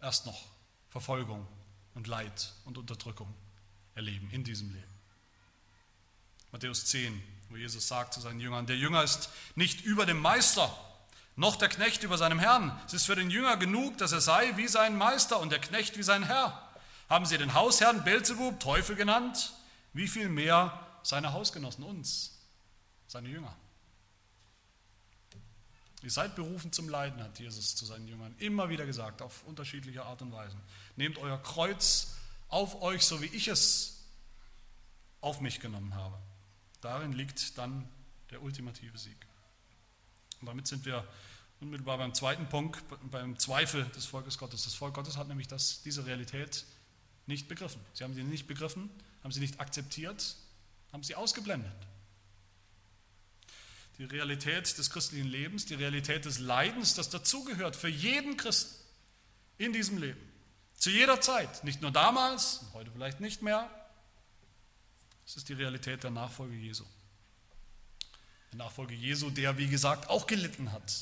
[0.00, 0.48] erst noch
[0.88, 1.46] Verfolgung
[1.94, 3.32] und Leid und Unterdrückung
[3.94, 4.89] erleben in diesem Leben.
[6.52, 10.74] Matthäus 10, wo Jesus sagt zu seinen Jüngern, der Jünger ist nicht über dem Meister,
[11.36, 12.78] noch der Knecht über seinem Herrn.
[12.86, 15.96] Es ist für den Jünger genug, dass er sei wie sein Meister und der Knecht
[15.96, 16.68] wie sein Herr.
[17.08, 19.54] Haben sie den Hausherrn Beelzebub Teufel genannt?
[19.92, 22.38] Wie viel mehr seine Hausgenossen, uns,
[23.08, 23.54] seine Jünger?
[26.02, 30.04] Ihr seid berufen zum Leiden, hat Jesus zu seinen Jüngern immer wieder gesagt, auf unterschiedliche
[30.04, 30.56] Art und Weise.
[30.96, 32.14] Nehmt euer Kreuz
[32.48, 34.04] auf euch, so wie ich es
[35.20, 36.18] auf mich genommen habe.
[36.80, 37.88] Darin liegt dann
[38.30, 39.16] der ultimative Sieg.
[40.40, 41.06] Und damit sind wir
[41.60, 44.64] unmittelbar beim zweiten Punkt, beim Zweifel des Volkes Gottes.
[44.64, 46.64] Das Volk Gottes hat nämlich das, diese Realität
[47.26, 47.80] nicht begriffen.
[47.92, 48.90] Sie haben sie nicht begriffen,
[49.22, 50.36] haben sie nicht akzeptiert,
[50.92, 51.72] haben sie ausgeblendet.
[53.98, 58.74] Die Realität des christlichen Lebens, die Realität des Leidens, das dazugehört für jeden Christen
[59.58, 60.20] in diesem Leben.
[60.74, 63.68] Zu jeder Zeit, nicht nur damals, heute vielleicht nicht mehr,
[65.30, 66.84] das ist die Realität der Nachfolge Jesu.
[68.50, 70.92] Der Nachfolge Jesu, der, wie gesagt, auch gelitten hat,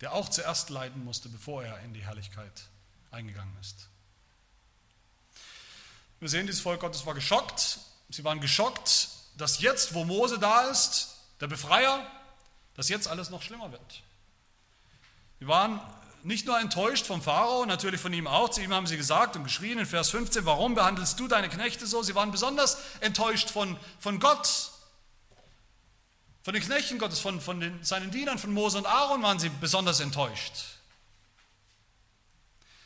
[0.00, 2.62] der auch zuerst leiden musste, bevor er in die Herrlichkeit
[3.10, 3.88] eingegangen ist.
[6.18, 7.78] Wir sehen, dieses Volk Gottes war geschockt.
[8.08, 12.10] Sie waren geschockt, dass jetzt, wo Mose da ist, der Befreier,
[12.72, 14.02] dass jetzt alles noch schlimmer wird.
[15.40, 15.78] Sie waren
[16.24, 19.44] nicht nur enttäuscht vom Pharao, natürlich von ihm auch, zu ihm haben sie gesagt und
[19.44, 22.02] geschrien in Vers 15, warum behandelst du deine Knechte so?
[22.02, 24.70] Sie waren besonders enttäuscht von, von Gott.
[26.44, 29.48] Von den Knechten Gottes, von, von den, seinen Dienern, von Mose und Aaron waren sie
[29.48, 30.52] besonders enttäuscht.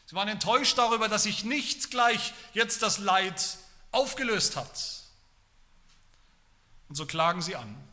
[0.06, 3.58] Sie waren enttäuscht darüber, dass sich nicht gleich jetzt das Leid
[3.92, 5.02] aufgelöst hat.
[6.88, 7.85] Und so klagen sie an.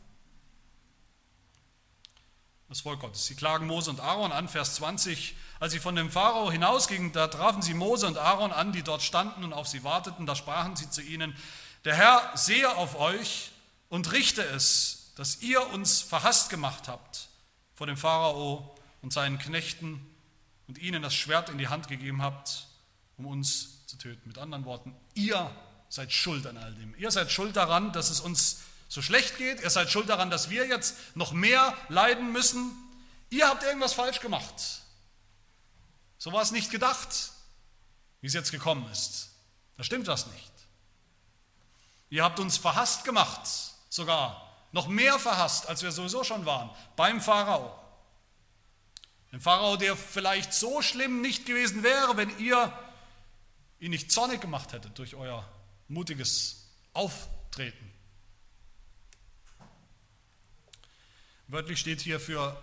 [2.68, 3.26] Das Volk Gottes.
[3.26, 5.36] Sie klagen Mose und Aaron an, Vers 20.
[5.60, 9.02] Als sie von dem Pharao hinausgingen, da trafen sie Mose und Aaron an, die dort
[9.02, 10.26] standen und auf sie warteten.
[10.26, 11.36] Da sprachen sie zu ihnen,
[11.84, 13.50] der Herr sehe auf euch
[13.88, 17.28] und richte es, dass ihr uns verhasst gemacht habt
[17.74, 20.04] vor dem Pharao und seinen Knechten
[20.66, 22.66] und ihnen das Schwert in die Hand gegeben habt,
[23.18, 24.26] um uns zu töten.
[24.26, 25.54] Mit anderen Worten, ihr
[25.88, 26.94] seid schuld an all dem.
[26.96, 28.62] Ihr seid schuld daran, dass es uns
[28.94, 29.60] so schlecht geht.
[29.60, 32.70] Ihr seid schuld daran, dass wir jetzt noch mehr leiden müssen.
[33.28, 34.54] Ihr habt irgendwas falsch gemacht.
[36.16, 37.32] So war es nicht gedacht,
[38.20, 39.30] wie es jetzt gekommen ist.
[39.76, 40.52] Da stimmt was nicht.
[42.08, 43.40] Ihr habt uns verhasst gemacht,
[43.88, 47.76] sogar noch mehr verhasst, als wir sowieso schon waren, beim Pharao.
[49.32, 52.72] Ein Pharao, der vielleicht so schlimm nicht gewesen wäre, wenn ihr
[53.80, 55.44] ihn nicht zornig gemacht hättet durch euer
[55.88, 57.93] mutiges Auftreten.
[61.48, 62.56] Wörtlich steht hier für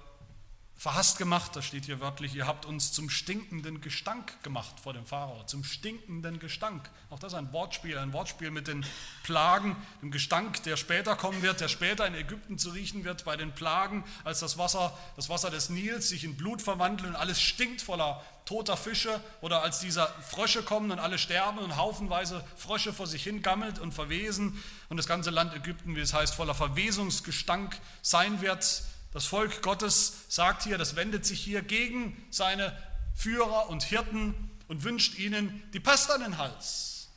[0.81, 5.05] verhasst gemacht, das steht hier wörtlich, ihr habt uns zum stinkenden Gestank gemacht vor dem
[5.05, 6.89] Pharao, zum stinkenden Gestank.
[7.11, 8.83] Auch das ist ein Wortspiel, ein Wortspiel mit den
[9.21, 13.37] Plagen, dem Gestank, der später kommen wird, der später in Ägypten zu riechen wird bei
[13.37, 17.39] den Plagen, als das Wasser, das Wasser des Nils sich in Blut verwandelt und alles
[17.39, 22.91] stinkt voller toter Fische oder als diese Frösche kommen und alle sterben und haufenweise Frösche
[22.91, 26.55] vor sich hin gammelt und verwesen und das ganze Land Ägypten, wie es heißt, voller
[26.55, 32.75] Verwesungsgestank sein wird das Volk Gottes sagt hier, das wendet sich hier gegen seine
[33.13, 37.09] Führer und Hirten und wünscht ihnen die Pest an den Hals,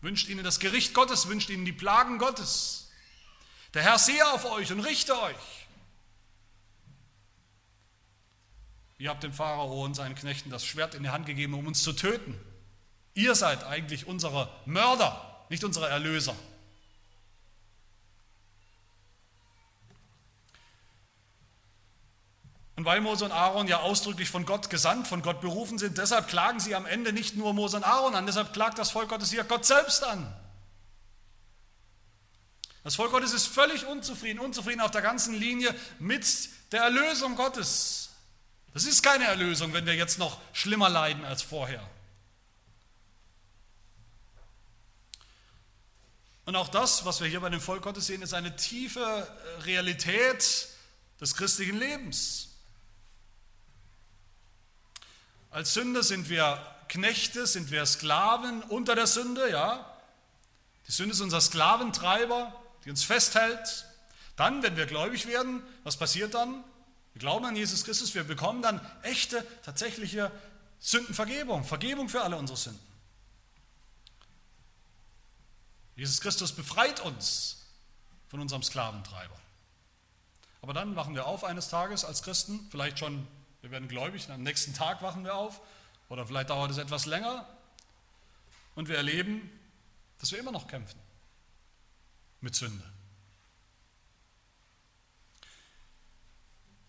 [0.00, 2.90] wünscht ihnen das Gericht Gottes, wünscht ihnen die Plagen Gottes.
[3.74, 5.66] Der Herr sehe auf euch und richte euch.
[8.96, 11.82] Ihr habt dem Pharao und seinen Knechten das Schwert in die Hand gegeben, um uns
[11.82, 12.34] zu töten.
[13.14, 16.34] Ihr seid eigentlich unsere Mörder, nicht unsere Erlöser.
[22.78, 26.28] Und weil Mose und Aaron ja ausdrücklich von Gott gesandt, von Gott berufen sind, deshalb
[26.28, 29.32] klagen sie am Ende nicht nur Mose und Aaron an, deshalb klagt das Volk Gottes
[29.32, 30.32] hier Gott selbst an.
[32.84, 36.24] Das Volk Gottes ist völlig unzufrieden, unzufrieden auf der ganzen Linie mit
[36.70, 38.10] der Erlösung Gottes.
[38.74, 41.82] Das ist keine Erlösung, wenn wir jetzt noch schlimmer leiden als vorher.
[46.44, 49.26] Und auch das, was wir hier bei dem Volk Gottes sehen, ist eine tiefe
[49.64, 50.68] Realität
[51.20, 52.47] des christlichen Lebens.
[55.50, 59.84] Als Sünder sind wir Knechte, sind wir Sklaven unter der Sünde, ja.
[60.86, 63.86] Die Sünde ist unser Sklaventreiber, die uns festhält.
[64.36, 66.64] Dann, wenn wir gläubig werden, was passiert dann?
[67.12, 70.30] Wir glauben an Jesus Christus, wir bekommen dann echte, tatsächliche
[70.78, 72.80] Sündenvergebung, Vergebung für alle unsere Sünden.
[75.96, 77.66] Jesus Christus befreit uns
[78.28, 79.34] von unserem Sklaventreiber.
[80.62, 83.26] Aber dann wachen wir auf eines Tages als Christen, vielleicht schon
[83.68, 85.60] wir werden gläubig und am nächsten Tag wachen wir auf
[86.08, 87.46] oder vielleicht dauert es etwas länger
[88.74, 89.50] und wir erleben,
[90.18, 90.98] dass wir immer noch kämpfen
[92.40, 92.84] mit Sünde.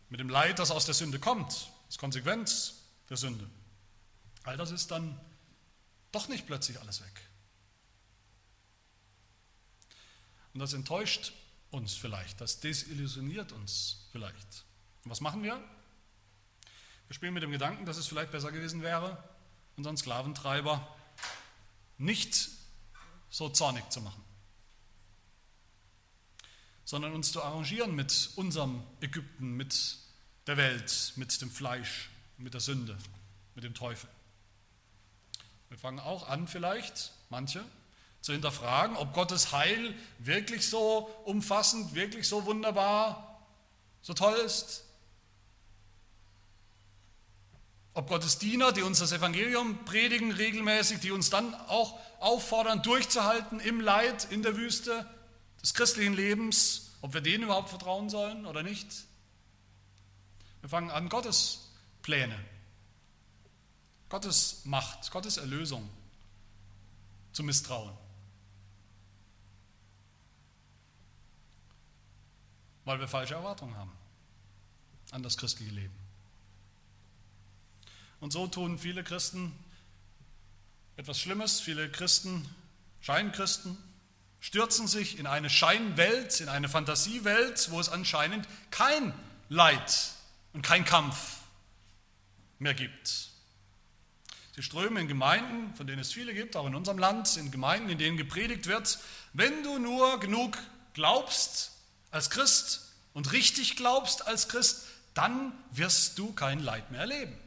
[0.07, 2.75] Mit dem Leid, das aus der Sünde kommt, als Konsequenz
[3.09, 3.49] der Sünde.
[4.43, 5.19] All das ist dann
[6.13, 7.21] doch nicht plötzlich alles weg.
[10.53, 11.33] Und das enttäuscht
[11.71, 14.65] uns vielleicht, das desillusioniert uns vielleicht.
[15.03, 15.61] Und was machen wir?
[17.09, 19.17] Wir spielen mit dem Gedanken, dass es vielleicht besser gewesen wäre,
[19.75, 20.95] unseren Sklaventreiber
[21.97, 22.49] nicht
[23.31, 24.23] so zornig zu machen,
[26.85, 29.97] sondern uns zu arrangieren mit unserem Ägypten, mit
[30.45, 32.95] der Welt, mit dem Fleisch, mit der Sünde,
[33.55, 34.09] mit dem Teufel.
[35.69, 37.65] Wir fangen auch an, vielleicht, manche,
[38.21, 43.41] zu hinterfragen, ob Gottes Heil wirklich so umfassend, wirklich so wunderbar,
[44.03, 44.83] so toll ist,
[47.93, 53.59] ob Gottes Diener, die uns das Evangelium predigen regelmäßig, die uns dann auch auffordern, durchzuhalten
[53.59, 55.05] im Leid, in der Wüste
[55.61, 58.87] des christlichen Lebens, ob wir denen überhaupt vertrauen sollen oder nicht.
[60.61, 61.69] Wir fangen an, Gottes
[62.01, 62.37] Pläne,
[64.09, 65.89] Gottes Macht, Gottes Erlösung
[67.31, 67.93] zu misstrauen.
[72.85, 73.91] Weil wir falsche Erwartungen haben
[75.11, 75.98] an das christliche Leben.
[78.19, 79.53] Und so tun viele Christen
[80.99, 81.61] etwas Schlimmes.
[81.61, 82.47] Viele Christen,
[82.99, 83.77] Scheinchristen,
[84.41, 89.13] stürzen sich in eine Scheinwelt, in eine Fantasiewelt, wo es anscheinend kein
[89.47, 90.11] Leid
[90.53, 91.37] und kein Kampf
[92.59, 93.29] mehr gibt.
[94.55, 97.89] Sie strömen in Gemeinden, von denen es viele gibt, auch in unserem Land, in Gemeinden,
[97.89, 98.99] in denen gepredigt wird,
[99.31, 100.57] wenn du nur genug
[100.93, 101.71] glaubst
[102.11, 107.37] als Christ und richtig glaubst als Christ, dann wirst du kein Leid mehr erleben.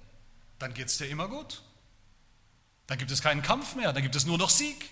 [0.63, 1.61] Dann geht es dir immer gut.
[2.87, 4.91] Dann gibt es keinen Kampf mehr, dann gibt es nur noch Sieg.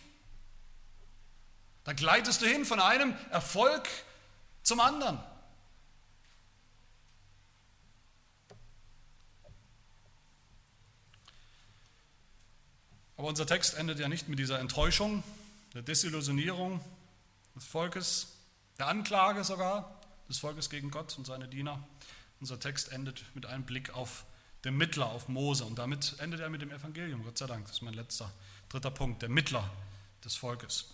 [1.85, 3.89] Dann gleitest du hin von einem Erfolg
[4.65, 5.21] zum anderen.
[13.17, 15.23] Aber unser Text endet ja nicht mit dieser Enttäuschung,
[15.75, 16.81] der Desillusionierung
[17.55, 18.27] des Volkes,
[18.77, 21.81] der Anklage sogar des Volkes gegen Gott und seine Diener.
[22.41, 24.25] Unser Text endet mit einem Blick auf
[24.65, 25.65] den Mittler, auf Mose.
[25.65, 27.67] Und damit endet er mit dem Evangelium, Gott sei Dank.
[27.67, 28.33] Das ist mein letzter,
[28.69, 29.69] dritter Punkt, der Mittler
[30.25, 30.87] des Volkes.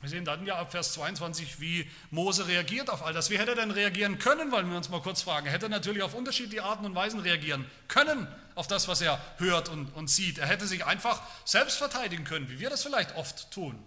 [0.00, 3.28] Wir sehen dann ja ab Vers 22, wie Mose reagiert auf all das.
[3.28, 5.46] Wie hätte er denn reagieren können, wollen wir uns mal kurz fragen.
[5.46, 9.68] Er hätte natürlich auf unterschiedliche Arten und Weisen reagieren können auf das, was er hört
[9.68, 10.38] und, und sieht.
[10.38, 13.78] Er hätte sich einfach selbst verteidigen können, wie wir das vielleicht oft tun.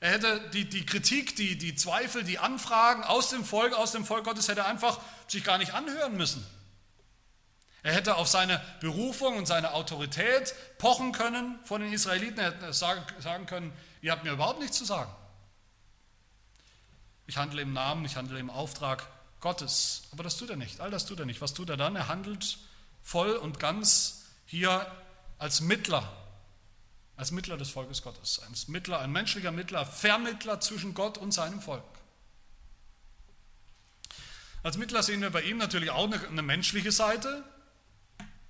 [0.00, 4.04] Er hätte die, die Kritik, die, die Zweifel, die Anfragen aus dem Volk, aus dem
[4.04, 4.98] Volk Gottes, hätte einfach
[5.28, 6.44] sich gar nicht anhören müssen.
[7.84, 12.40] Er hätte auf seine Berufung und seine Autorität pochen können von den Israeliten.
[12.40, 13.72] Er hätte sagen können,
[14.04, 15.10] Ihr habt mir überhaupt nichts zu sagen.
[17.26, 19.08] Ich handle im Namen, ich handle im Auftrag
[19.40, 20.02] Gottes.
[20.12, 20.80] Aber das tut er nicht.
[20.82, 21.40] All das tut er nicht.
[21.40, 21.96] Was tut er dann?
[21.96, 22.58] Er handelt
[23.02, 24.86] voll und ganz hier
[25.38, 26.06] als Mittler,
[27.16, 28.40] als Mittler des Volkes Gottes.
[28.40, 31.82] Ein Mittler, ein menschlicher Mittler, Vermittler zwischen Gott und seinem Volk.
[34.62, 37.42] Als Mittler sehen wir bei ihm natürlich auch eine, eine menschliche Seite,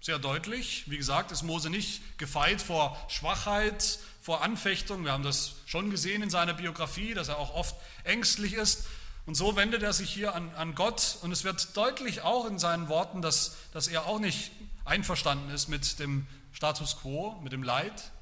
[0.05, 0.85] sehr deutlich.
[0.91, 5.03] Wie gesagt, ist Mose nicht gefeit vor Schwachheit, vor Anfechtung.
[5.03, 7.75] Wir haben das schon gesehen in seiner Biografie, dass er auch oft
[8.05, 8.85] ängstlich ist.
[9.25, 11.17] Und so wendet er sich hier an, an Gott.
[11.23, 14.51] Und es wird deutlich auch in seinen Worten, dass, dass er auch nicht
[14.85, 18.13] einverstanden ist mit dem Status quo, mit dem Leid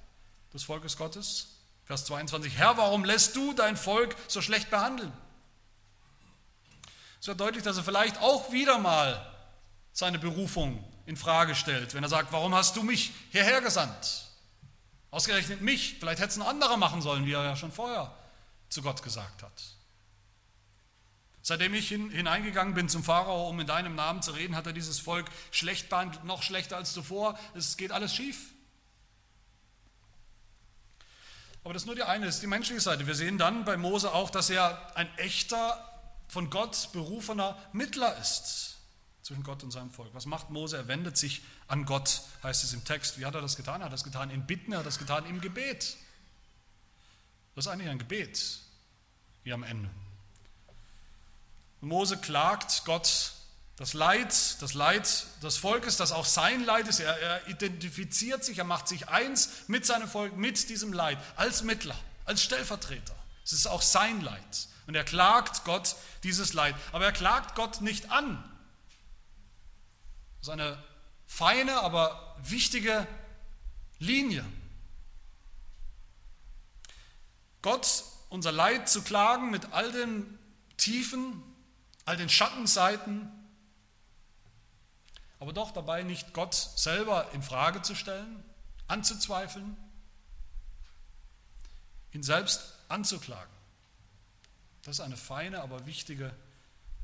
[0.55, 1.49] des Volkes Gottes.
[1.85, 5.13] Vers 22, Herr, warum lässt du dein Volk so schlecht behandeln?
[7.21, 9.29] Es wird deutlich, dass er vielleicht auch wieder mal
[9.93, 14.29] seine Berufung in Frage stellt, wenn er sagt, warum hast du mich hierher gesandt?
[15.11, 18.15] Ausgerechnet mich, vielleicht hätte es ein anderer machen sollen, wie er ja schon vorher
[18.69, 19.63] zu Gott gesagt hat.
[21.43, 25.01] Seitdem ich hineingegangen bin zum Pharao, um in deinem Namen zu reden, hat er dieses
[25.01, 27.37] Volk schlecht behandelt, noch schlechter als zuvor.
[27.55, 28.53] Es geht alles schief.
[31.65, 33.07] Aber das ist nur die eine, das ist die menschliche Seite.
[33.07, 35.89] Wir sehen dann bei Mose auch, dass er ein echter,
[36.29, 38.72] von Gott berufener Mittler ist
[39.23, 40.13] zwischen Gott und seinem Volk.
[40.15, 40.77] Was macht Mose?
[40.77, 43.19] Er wendet sich an Gott, heißt es im Text.
[43.19, 43.81] Wie hat er das getan?
[43.81, 45.97] Er hat das getan in Bitten, er hat das getan im Gebet.
[47.55, 48.61] Das ist eigentlich ein Gebet,
[49.45, 49.89] hier am Ende.
[51.81, 53.33] Mose klagt Gott
[53.77, 57.01] das Leid, das Leid des Volkes, das auch sein Leid ist.
[57.01, 61.63] Er, er identifiziert sich, er macht sich eins mit seinem Volk, mit diesem Leid, als
[61.63, 63.15] Mittler, als Stellvertreter.
[63.45, 64.69] Es ist auch sein Leid.
[64.87, 66.75] Und er klagt Gott dieses Leid.
[66.93, 68.43] Aber er klagt Gott nicht an,
[70.43, 70.83] das ist eine
[71.25, 73.07] feine, aber wichtige
[74.01, 74.45] Linie.
[77.63, 80.37] Gott unser Leid zu klagen mit all den
[80.79, 81.41] Tiefen,
[82.07, 83.31] all den Schattenseiten,
[85.39, 88.43] aber doch dabei nicht Gott selber in Frage zu stellen,
[88.89, 89.77] anzuzweifeln,
[92.11, 93.55] ihn selbst anzuklagen.
[94.83, 96.35] Das ist eine feine, aber wichtige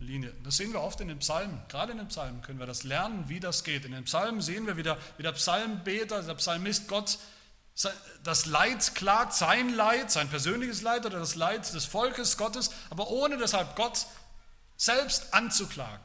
[0.01, 0.33] Linie.
[0.45, 1.61] Das sehen wir oft in den Psalmen.
[1.69, 3.85] Gerade in den Psalmen können wir das lernen, wie das geht.
[3.85, 7.19] In den Psalmen sehen wir, wie der, wie der Psalmbeter, der Psalmist Gott
[8.25, 13.09] das Leid klagt, sein Leid, sein persönliches Leid oder das Leid des Volkes Gottes, aber
[13.09, 14.07] ohne deshalb Gott
[14.77, 16.05] selbst anzuklagen,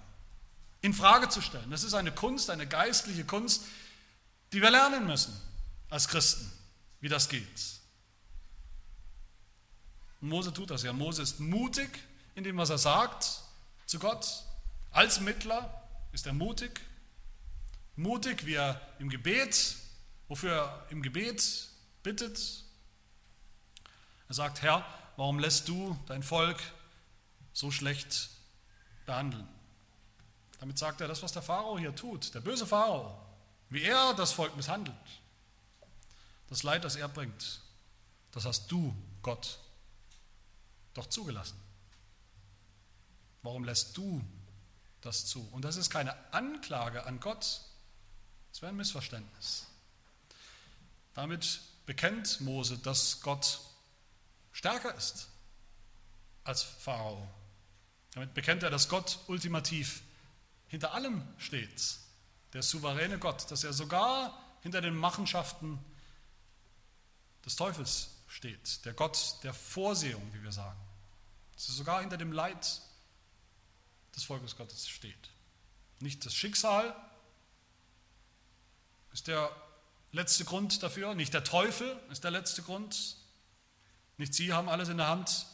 [0.82, 1.72] in Frage zu stellen.
[1.72, 3.64] Das ist eine Kunst, eine geistliche Kunst,
[4.52, 5.36] die wir lernen müssen
[5.90, 6.52] als Christen,
[7.00, 7.48] wie das geht.
[10.22, 10.94] Und Mose tut das ja.
[10.94, 11.90] Mose ist mutig
[12.36, 13.43] in dem, was er sagt,
[13.94, 14.44] zu Gott.
[14.90, 15.72] Als Mittler
[16.14, 16.82] ist er mutig.
[17.96, 19.76] Mutig, wie er im Gebet,
[20.28, 21.70] wofür er im Gebet
[22.02, 22.64] bittet.
[24.28, 24.84] Er sagt, Herr,
[25.16, 26.60] warum lässt du dein Volk
[27.54, 28.32] so schlecht
[29.06, 29.48] behandeln?
[30.60, 33.24] Damit sagt er das, was der Pharao hier tut, der böse Pharao,
[33.70, 34.98] wie er das Volk misshandelt.
[36.48, 37.62] Das Leid, das er bringt,
[38.32, 39.60] das hast du, Gott,
[40.96, 41.63] doch zugelassen.
[43.44, 44.24] Warum lässt du
[45.02, 45.48] das zu?
[45.52, 47.62] Und das ist keine Anklage an Gott,
[48.52, 49.68] das wäre ein Missverständnis.
[51.14, 53.60] Damit bekennt Mose, dass Gott
[54.52, 55.28] stärker ist
[56.44, 57.28] als Pharao.
[58.14, 60.04] Damit bekennt er, dass Gott ultimativ
[60.68, 61.98] hinter allem steht,
[62.54, 65.80] der souveräne Gott, dass er sogar hinter den Machenschaften
[67.46, 70.80] des Teufels steht, der Gott der Vorsehung, wie wir sagen,
[71.54, 72.82] dass er sogar hinter dem Leid
[74.16, 75.30] des Volkes Gottes steht.
[76.00, 76.96] Nicht das Schicksal
[79.12, 79.50] ist der
[80.12, 83.18] letzte Grund dafür, nicht der Teufel ist der letzte Grund,
[84.18, 85.46] nicht sie haben alles in der Hand,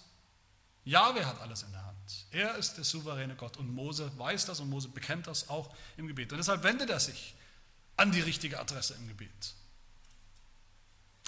[0.85, 2.25] Jahwe hat alles in der Hand.
[2.31, 6.07] Er ist der souveräne Gott und Mose weiß das und Mose bekennt das auch im
[6.07, 6.31] Gebet.
[6.31, 7.35] Und deshalb wendet er sich
[7.97, 9.53] an die richtige Adresse im Gebet,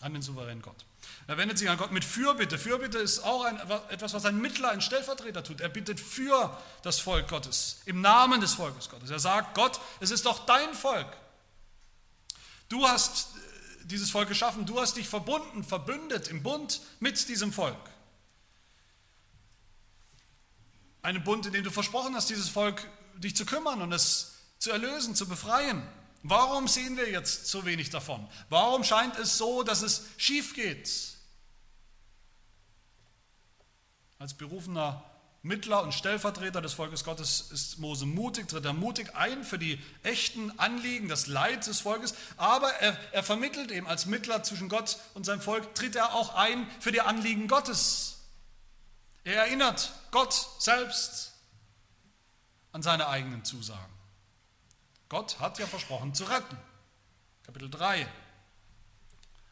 [0.02, 0.86] an den souveränen Gott.
[1.28, 2.58] Er wendet sich an Gott mit Fürbitte.
[2.58, 3.58] Fürbitte ist auch ein,
[3.89, 5.62] etwas, was ein Mittler, ein Stellvertreter tut.
[5.62, 9.10] Er bittet für das Volk Gottes, im Namen des Volkes Gottes.
[9.10, 11.08] Er sagt, Gott, es ist doch dein Volk.
[12.70, 17.54] Du hast äh, dieses Volk geschaffen, du hast dich verbunden, verbündet im Bund mit diesem
[17.54, 17.78] Volk.
[21.02, 24.72] Einen Bund, in dem du versprochen hast, dieses Volk dich zu kümmern und es zu
[24.72, 25.82] erlösen, zu befreien.
[26.24, 28.28] Warum sehen wir jetzt so wenig davon?
[28.49, 30.89] Warum scheint es so, dass es schief geht?
[34.19, 35.03] Als berufener
[35.43, 39.82] Mittler und Stellvertreter des Volkes Gottes ist Mose mutig, tritt er mutig ein für die
[40.03, 44.97] echten Anliegen, das Leid des Volkes, aber er, er vermittelt eben als Mittler zwischen Gott
[45.15, 48.19] und seinem Volk, tritt er auch ein für die Anliegen Gottes.
[49.24, 51.32] Er erinnert Gott selbst
[52.72, 53.91] an seine eigenen Zusagen.
[55.12, 56.57] Gott hat ja versprochen zu retten.
[57.43, 58.07] Kapitel 3,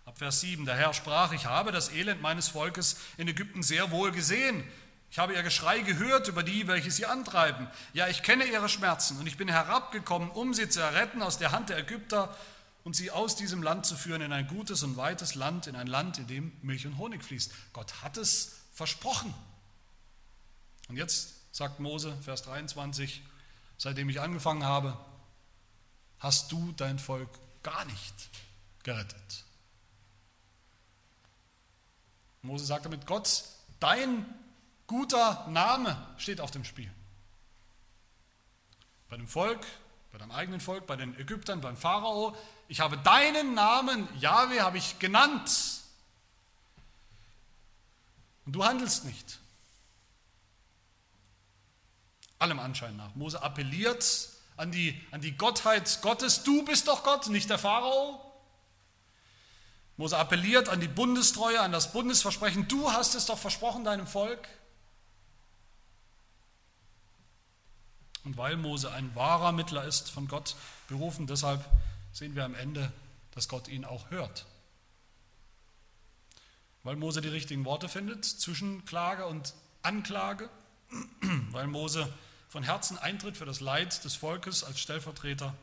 [0.05, 0.63] ab Vers 7.
[0.63, 4.63] Der Herr sprach, ich habe das Elend meines Volkes in Ägypten sehr wohl gesehen.
[5.11, 7.67] Ich habe ihr Geschrei gehört über die, welche sie antreiben.
[7.91, 11.51] Ja, ich kenne ihre Schmerzen und ich bin herabgekommen, um sie zu erretten aus der
[11.51, 12.33] Hand der Ägypter
[12.85, 15.87] und sie aus diesem Land zu führen in ein gutes und weites Land, in ein
[15.87, 17.51] Land, in dem Milch und Honig fließt.
[17.73, 19.33] Gott hat es versprochen.
[20.87, 23.21] Und jetzt sagt Mose, Vers 23,
[23.77, 24.97] seitdem ich angefangen habe,
[26.19, 27.29] hast du dein Volk
[27.63, 28.29] gar nicht
[28.83, 29.43] gerettet.
[32.41, 33.43] Mose sagt damit, Gott,
[33.79, 34.25] dein
[34.87, 36.91] guter Name steht auf dem Spiel.
[39.09, 39.65] Bei dem Volk,
[40.11, 42.35] bei deinem eigenen Volk, bei den Ägyptern, beim Pharao,
[42.67, 45.81] ich habe deinen Namen, Jahwe, habe ich genannt.
[48.45, 49.39] Und du handelst nicht.
[52.37, 53.13] Allem Anschein nach.
[53.15, 54.29] Mose appelliert
[54.59, 56.43] an die, an die Gottheit Gottes.
[56.43, 58.19] Du bist doch Gott, nicht der Pharao.
[59.95, 62.67] Mose appelliert an die Bundestreue, an das Bundesversprechen.
[62.67, 64.47] Du hast es doch versprochen deinem Volk.
[68.25, 70.55] Und weil Mose ein wahrer Mittler ist von Gott
[70.89, 71.63] berufen, deshalb
[72.11, 72.91] sehen wir am Ende,
[73.31, 74.45] dass Gott ihn auch hört.
[76.83, 79.53] Weil Mose die richtigen Worte findet zwischen Klage und
[79.83, 80.49] Anklage,
[81.51, 82.11] weil Mose
[82.49, 85.55] von Herzen eintritt für das Leid des Volkes als Stellvertreter.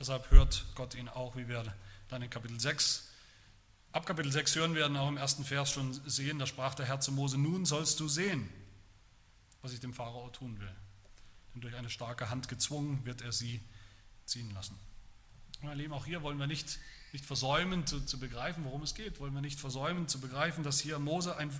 [0.00, 1.72] Deshalb hört Gott ihn auch, wie wir
[2.08, 3.08] dann in Kapitel 6,
[3.92, 7.00] ab Kapitel 6 hören werden, auch im ersten Vers schon sehen, da sprach der Herr
[7.00, 8.48] zu Mose, nun sollst du sehen,
[9.62, 10.74] was ich dem Pharao tun will.
[11.54, 13.60] Denn durch eine starke Hand gezwungen wird er sie
[14.24, 14.78] ziehen lassen.
[15.62, 16.78] Mein Lieben, auch hier wollen wir nicht,
[17.12, 19.20] nicht versäumen zu, zu begreifen, worum es geht.
[19.20, 21.50] Wollen wir nicht versäumen zu begreifen, dass hier Mose ein,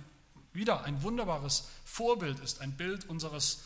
[0.53, 3.63] wieder ein wunderbares Vorbild ist, ein Bild unseres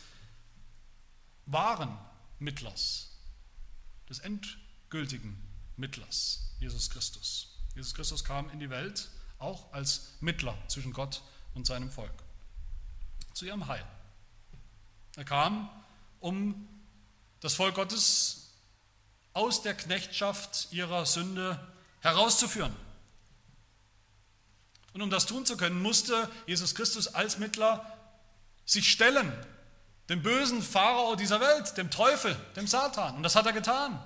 [1.46, 1.96] wahren
[2.38, 3.10] Mittlers,
[4.08, 5.40] des endgültigen
[5.76, 7.58] Mittlers, Jesus Christus.
[7.74, 11.22] Jesus Christus kam in die Welt auch als Mittler zwischen Gott
[11.54, 12.12] und seinem Volk,
[13.32, 13.84] zu ihrem Heil.
[15.16, 15.68] Er kam,
[16.20, 16.68] um
[17.40, 18.52] das Volk Gottes
[19.32, 21.58] aus der Knechtschaft ihrer Sünde
[22.00, 22.74] herauszuführen.
[24.92, 27.98] Und um das tun zu können, musste Jesus Christus als Mittler
[28.66, 29.32] sich stellen
[30.08, 33.16] dem bösen Pharao dieser Welt, dem Teufel, dem Satan.
[33.16, 34.02] Und das hat er getan.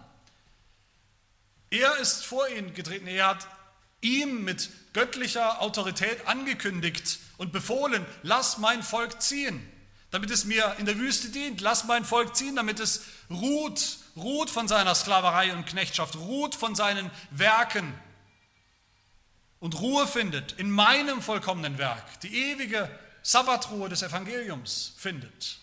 [1.70, 3.06] Er ist vor ihn getreten.
[3.06, 3.46] Er hat
[4.00, 9.66] ihm mit göttlicher Autorität angekündigt und befohlen, lass mein Volk ziehen,
[10.10, 11.60] damit es mir in der Wüste dient.
[11.60, 16.74] Lass mein Volk ziehen, damit es ruht, ruht von seiner Sklaverei und Knechtschaft, ruht von
[16.74, 17.92] seinen Werken
[19.58, 22.88] und Ruhe findet in meinem vollkommenen Werk, die ewige
[23.22, 25.58] Sabbatruhe des Evangeliums findet.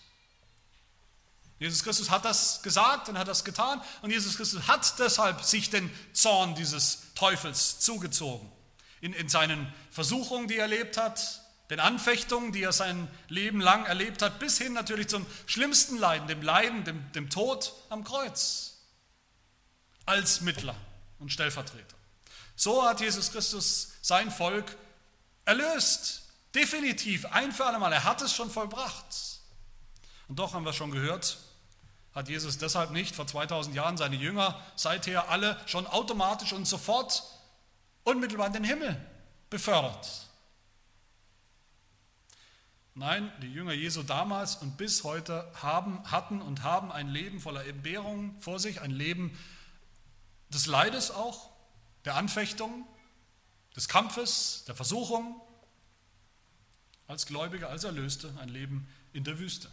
[1.64, 5.70] Jesus Christus hat das gesagt und hat das getan und Jesus Christus hat deshalb sich
[5.70, 8.52] den Zorn dieses Teufels zugezogen.
[9.00, 13.86] In, in seinen Versuchungen, die er erlebt hat, den Anfechtungen, die er sein Leben lang
[13.86, 18.80] erlebt hat, bis hin natürlich zum schlimmsten Leiden, dem Leiden, dem, dem Tod am Kreuz,
[20.06, 20.76] als Mittler
[21.20, 21.96] und Stellvertreter.
[22.58, 24.76] So hat Jesus Christus sein Volk
[25.46, 26.24] erlöst
[26.56, 27.92] Definitiv, ein für alle Mal.
[27.92, 29.06] Er hat es schon vollbracht.
[30.28, 31.38] Und doch haben wir schon gehört,
[32.14, 37.24] hat Jesus deshalb nicht vor 2000 Jahren seine Jünger seither alle schon automatisch und sofort
[38.04, 39.00] unmittelbar in den Himmel
[39.50, 40.30] befördert.
[42.96, 47.66] Nein, die Jünger Jesu damals und bis heute haben, hatten und haben ein Leben voller
[47.66, 49.36] Entbehrungen vor sich, ein Leben
[50.50, 51.50] des Leides auch,
[52.06, 52.86] der Anfechtung,
[53.76, 55.42] des Kampfes, der Versuchung,
[57.08, 59.70] als Gläubige, als Erlöste, ein Leben in der Wüste.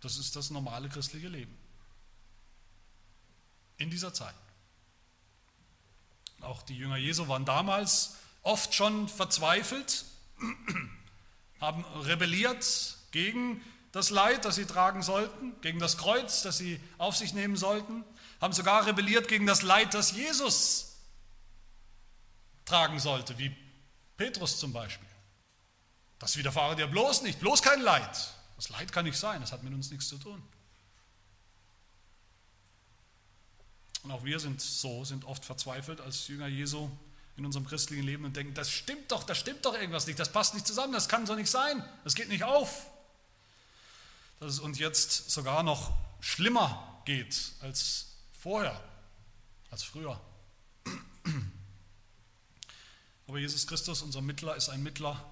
[0.00, 1.56] Das ist das normale christliche Leben.
[3.78, 4.34] In dieser Zeit.
[6.40, 10.04] Auch die Jünger Jesu waren damals oft schon verzweifelt,
[11.60, 17.16] haben rebelliert gegen das Leid, das sie tragen sollten, gegen das Kreuz, das sie auf
[17.16, 18.04] sich nehmen sollten,
[18.40, 20.96] haben sogar rebelliert gegen das Leid, das Jesus
[22.64, 23.54] tragen sollte, wie
[24.16, 25.08] Petrus zum Beispiel.
[26.18, 28.34] Das widerfahre dir bloß nicht, bloß kein Leid.
[28.58, 30.42] Das Leid kann nicht sein, das hat mit uns nichts zu tun.
[34.02, 36.90] Und auch wir sind so, sind oft verzweifelt als Jünger Jesu
[37.36, 40.32] in unserem christlichen Leben und denken, das stimmt doch, das stimmt doch irgendwas nicht, das
[40.32, 42.90] passt nicht zusammen, das kann so nicht sein, das geht nicht auf.
[44.40, 48.82] Dass es uns jetzt sogar noch schlimmer geht als vorher,
[49.70, 50.20] als früher.
[53.28, 55.24] Aber Jesus Christus, unser Mittler, ist ein Mittler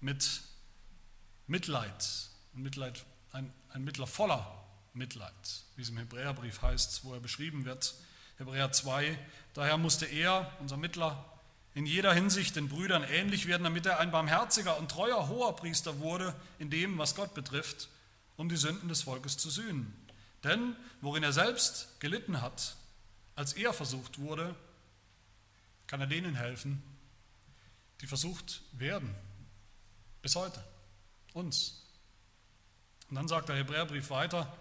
[0.00, 0.42] mit
[1.48, 5.32] Mitleid, ein, Mitleid, ein, ein Mittler voller Mitleid,
[5.76, 7.94] wie es im Hebräerbrief heißt, wo er beschrieben wird.
[8.38, 9.18] Hebräer 2,
[9.54, 11.24] daher musste er, unser Mittler,
[11.74, 16.00] in jeder Hinsicht den Brüdern ähnlich werden, damit er ein barmherziger und treuer hoher Priester
[16.00, 17.88] wurde in dem, was Gott betrifft,
[18.36, 19.94] um die Sünden des Volkes zu sühnen.
[20.42, 22.76] Denn worin er selbst gelitten hat,
[23.36, 24.54] als er versucht wurde,
[25.86, 26.82] kann er denen helfen,
[28.00, 29.14] die versucht werden,
[30.22, 30.64] bis heute,
[31.34, 31.86] uns.
[33.10, 34.52] Und dann sagt der Hebräerbrief weiter,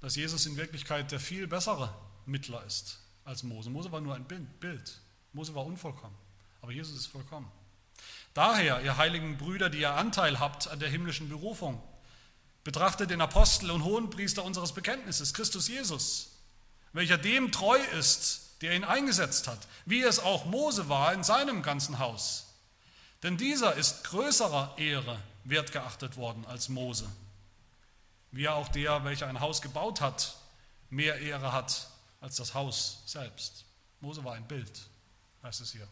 [0.00, 1.94] dass Jesus in Wirklichkeit der viel bessere
[2.26, 3.70] Mittler ist als Mose.
[3.70, 5.00] Mose war nur ein Bild.
[5.32, 6.16] Mose war unvollkommen.
[6.60, 7.50] Aber Jesus ist vollkommen.
[8.34, 11.82] Daher, ihr heiligen Brüder, die ihr Anteil habt an der himmlischen Berufung,
[12.64, 16.36] betrachtet den Apostel und Hohenpriester unseres Bekenntnisses, Christus Jesus,
[16.92, 21.62] welcher dem treu ist, der ihn eingesetzt hat, wie es auch Mose war in seinem
[21.62, 22.46] ganzen Haus.
[23.22, 27.10] Denn dieser ist größerer Ehre wertgeachtet worden als Mose
[28.32, 30.36] wie auch der, welcher ein Haus gebaut hat,
[30.88, 31.88] mehr Ehre hat
[32.20, 33.64] als das Haus selbst.
[34.00, 34.88] Mose war ein Bild,
[35.42, 35.86] heißt es hier,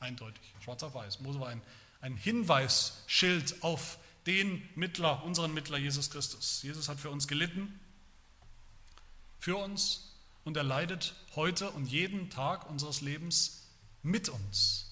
[0.00, 1.20] eindeutig, schwarz auf weiß.
[1.20, 1.62] Mose war ein,
[2.00, 6.62] ein Hinweisschild auf den Mittler, unseren Mittler Jesus Christus.
[6.62, 7.78] Jesus hat für uns gelitten,
[9.38, 10.12] für uns
[10.44, 13.62] und er leidet heute und jeden Tag unseres Lebens
[14.02, 14.86] mit uns.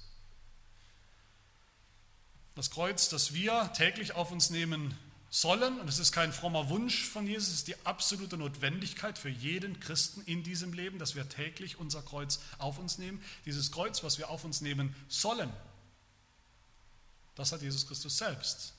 [2.54, 4.96] Das Kreuz, das wir täglich auf uns nehmen
[5.34, 9.28] sollen, und es ist kein frommer Wunsch von Jesus, es ist die absolute Notwendigkeit für
[9.28, 13.20] jeden Christen in diesem Leben, dass wir täglich unser Kreuz auf uns nehmen.
[13.44, 15.52] Dieses Kreuz, was wir auf uns nehmen sollen,
[17.34, 18.74] das hat Jesus Christus selbst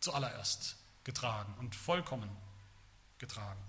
[0.00, 2.28] zuallererst getragen und vollkommen
[3.16, 3.60] getragen.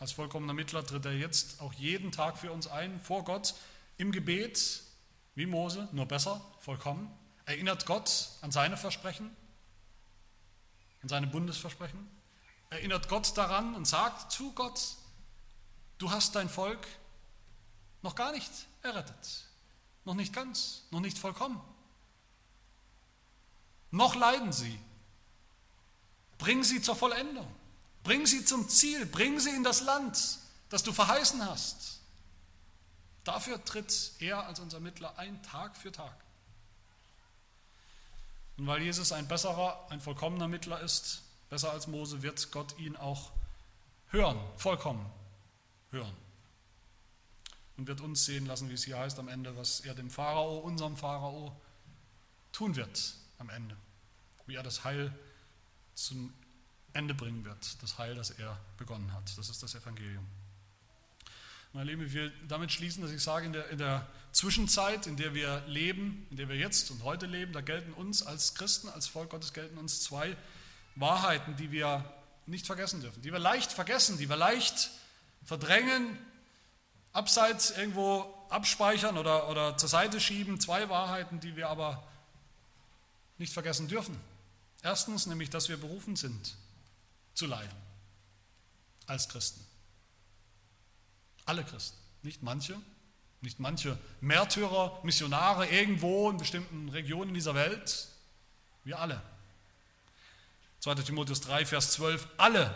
[0.00, 3.54] Als vollkommener Mittler tritt er jetzt auch jeden Tag für uns ein, vor Gott,
[3.98, 4.82] im Gebet,
[5.36, 7.08] wie Mose, nur besser, vollkommen,
[7.44, 9.30] erinnert Gott an seine Versprechen,
[11.06, 12.04] in seinem Bundesversprechen,
[12.68, 14.80] erinnert Gott daran und sagt zu Gott,
[15.98, 16.84] du hast dein Volk
[18.02, 18.50] noch gar nicht
[18.82, 19.44] errettet,
[20.04, 21.60] noch nicht ganz, noch nicht vollkommen.
[23.92, 24.80] Noch leiden sie.
[26.38, 27.46] Bring sie zur Vollendung.
[28.02, 29.06] Bring sie zum Ziel.
[29.06, 30.40] Bring sie in das Land,
[30.70, 32.00] das du verheißen hast.
[33.22, 36.25] Dafür tritt er als unser Mittler ein, Tag für Tag.
[38.56, 42.96] Und weil Jesus ein besserer, ein vollkommener Mittler ist, besser als Mose, wird Gott ihn
[42.96, 43.32] auch
[44.08, 45.04] hören, vollkommen
[45.90, 46.16] hören.
[47.76, 50.58] Und wird uns sehen lassen, wie es hier heißt am Ende, was er dem Pharao,
[50.58, 51.54] unserem Pharao,
[52.52, 53.76] tun wird am Ende.
[54.46, 55.14] Wie er das Heil
[55.94, 56.32] zum
[56.94, 59.36] Ende bringen wird, das Heil, das er begonnen hat.
[59.36, 60.26] Das ist das Evangelium.
[61.74, 64.06] Meine Lieben, ich will damit schließen, dass ich sage, in der, in der
[64.36, 68.22] Zwischenzeit, in der wir leben, in der wir jetzt und heute leben, da gelten uns
[68.22, 70.36] als Christen, als Volk Gottes, gelten uns zwei
[70.94, 72.04] Wahrheiten, die wir
[72.44, 74.90] nicht vergessen dürfen, die wir leicht vergessen, die wir leicht
[75.42, 76.18] verdrängen,
[77.14, 80.60] abseits irgendwo abspeichern oder, oder zur Seite schieben.
[80.60, 82.06] Zwei Wahrheiten, die wir aber
[83.38, 84.20] nicht vergessen dürfen.
[84.82, 86.56] Erstens nämlich, dass wir berufen sind
[87.32, 87.78] zu leiden
[89.06, 89.64] als Christen.
[91.46, 92.78] Alle Christen, nicht manche,
[93.46, 98.08] nicht manche Märtyrer, Missionare irgendwo in bestimmten Regionen dieser Welt,
[98.82, 99.22] Wir alle.
[100.80, 100.94] 2.
[100.96, 102.26] Timotheus 3, Vers 12.
[102.38, 102.74] Alle,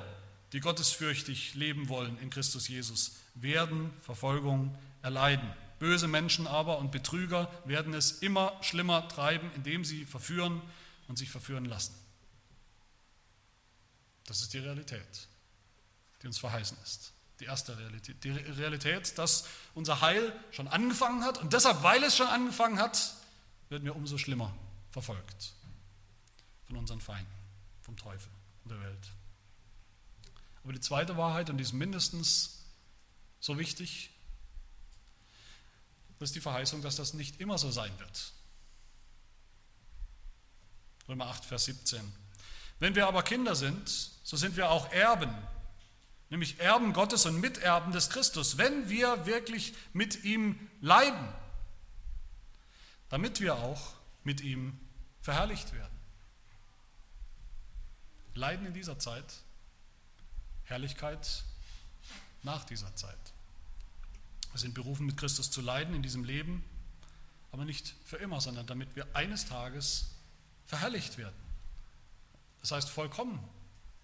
[0.52, 5.52] die gottesfürchtig leben wollen in Christus Jesus, werden Verfolgung erleiden.
[5.80, 10.62] Böse Menschen aber und Betrüger werden es immer schlimmer treiben, indem sie verführen
[11.08, 11.94] und sich verführen lassen.
[14.26, 15.28] Das ist die Realität,
[16.22, 17.12] die uns verheißen ist.
[17.40, 18.22] Die erste Realität.
[18.22, 23.14] Die Realität, dass unser Heil schon angefangen hat und deshalb, weil es schon angefangen hat,
[23.70, 24.54] werden wir umso schlimmer
[24.90, 25.54] verfolgt
[26.66, 27.32] von unseren Feinden,
[27.82, 28.30] vom Teufel
[28.64, 29.10] und der Welt.
[30.62, 32.58] Aber die zweite Wahrheit, und die ist mindestens
[33.40, 34.10] so wichtig,
[36.20, 38.32] ist die Verheißung, dass das nicht immer so sein wird.
[41.08, 42.00] Römer 8, Vers 17.
[42.78, 43.88] Wenn wir aber Kinder sind,
[44.22, 45.34] so sind wir auch Erben,
[46.30, 51.28] nämlich Erben Gottes und Miterben des Christus, wenn wir wirklich mit ihm leiden,
[53.08, 54.78] damit wir auch mit ihm
[55.20, 55.98] verherrlicht werden.
[58.34, 59.24] Leiden in dieser Zeit,
[60.64, 61.44] Herrlichkeit
[62.42, 63.18] nach dieser Zeit.
[64.52, 66.64] Wir sind berufen, mit Christus zu leiden in diesem Leben,
[67.50, 70.12] aber nicht für immer, sondern damit wir eines Tages
[70.66, 71.34] verherrlicht werden.
[72.60, 73.42] Das heißt vollkommen,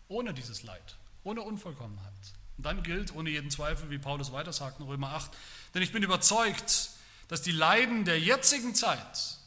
[0.08, 0.96] ohne dieses Leid,
[1.26, 2.12] ohne Unvollkommenheit.
[2.56, 5.30] Und dann gilt ohne jeden Zweifel, wie Paulus weiter sagt in Römer 8,
[5.74, 6.90] denn ich bin überzeugt,
[7.28, 9.38] dass die Leiden der jetzigen Zeit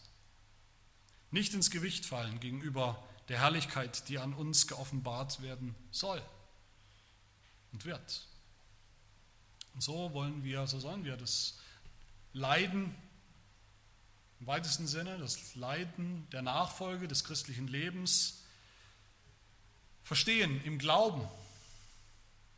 [1.32, 6.22] nicht ins Gewicht fallen gegenüber der Herrlichkeit, die an uns geoffenbart werden soll
[7.72, 8.28] und wird.
[9.74, 11.58] Und so wollen wir, so sollen wir das
[12.34, 12.94] Leiden
[14.42, 18.44] im weitesten Sinne, das Leiden der Nachfolge des christlichen Lebens
[20.04, 21.28] verstehen, im Glauben,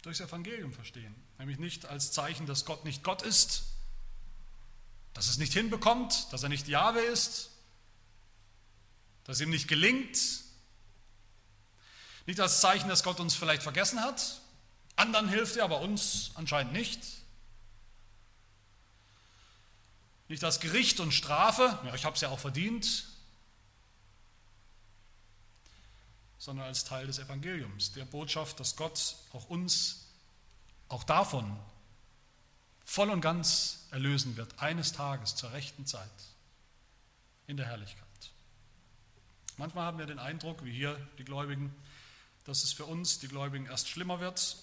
[0.01, 1.15] durchs Evangelium verstehen.
[1.37, 3.63] Nämlich nicht als Zeichen, dass Gott nicht Gott ist,
[5.13, 7.49] dass es nicht hinbekommt, dass er nicht Jahwe ist,
[9.25, 10.17] dass ihm nicht gelingt.
[12.25, 14.41] Nicht als Zeichen, dass Gott uns vielleicht vergessen hat,
[14.95, 16.99] anderen hilft er, aber uns anscheinend nicht.
[20.27, 23.05] Nicht als Gericht und Strafe, ja, ich habe es ja auch verdient,
[26.41, 30.07] sondern als Teil des Evangeliums, der Botschaft, dass Gott auch uns,
[30.89, 31.55] auch davon,
[32.83, 36.09] voll und ganz erlösen wird, eines Tages zur rechten Zeit,
[37.45, 38.07] in der Herrlichkeit.
[39.57, 41.71] Manchmal haben wir den Eindruck, wie hier die Gläubigen,
[42.45, 44.57] dass es für uns, die Gläubigen, erst schlimmer wird.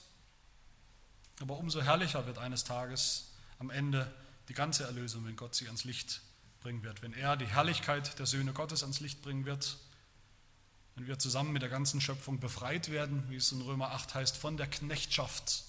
[1.38, 4.12] Aber umso herrlicher wird eines Tages am Ende
[4.48, 6.22] die ganze Erlösung, wenn Gott sie ans Licht
[6.60, 9.78] bringen wird, wenn er die Herrlichkeit der Söhne Gottes ans Licht bringen wird,
[10.98, 14.36] wenn wir zusammen mit der ganzen Schöpfung befreit werden, wie es in Römer 8 heißt,
[14.36, 15.62] von der Knechtschaft,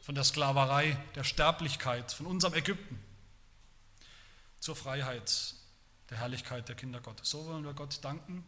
[0.00, 2.98] von der Sklaverei, der Sterblichkeit, von unserem Ägypten
[4.60, 5.54] zur Freiheit
[6.10, 7.30] der Herrlichkeit der Kinder Gottes.
[7.30, 8.44] So wollen wir Gott danken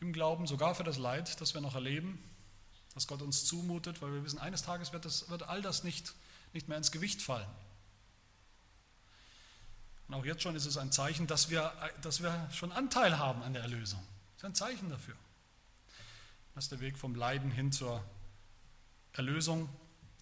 [0.00, 2.18] im Glauben, sogar für das Leid, das wir noch erleben,
[2.94, 6.12] was Gott uns zumutet, weil wir wissen, eines Tages wird, das, wird all das nicht,
[6.52, 7.48] nicht mehr ins Gewicht fallen.
[10.08, 11.72] Und auch jetzt schon ist es ein Zeichen, dass wir,
[12.02, 14.04] dass wir schon Anteil haben an der Erlösung.
[14.40, 15.16] Ist ein Zeichen dafür.
[16.54, 18.02] Das ist der Weg vom Leiden hin zur
[19.12, 19.68] Erlösung,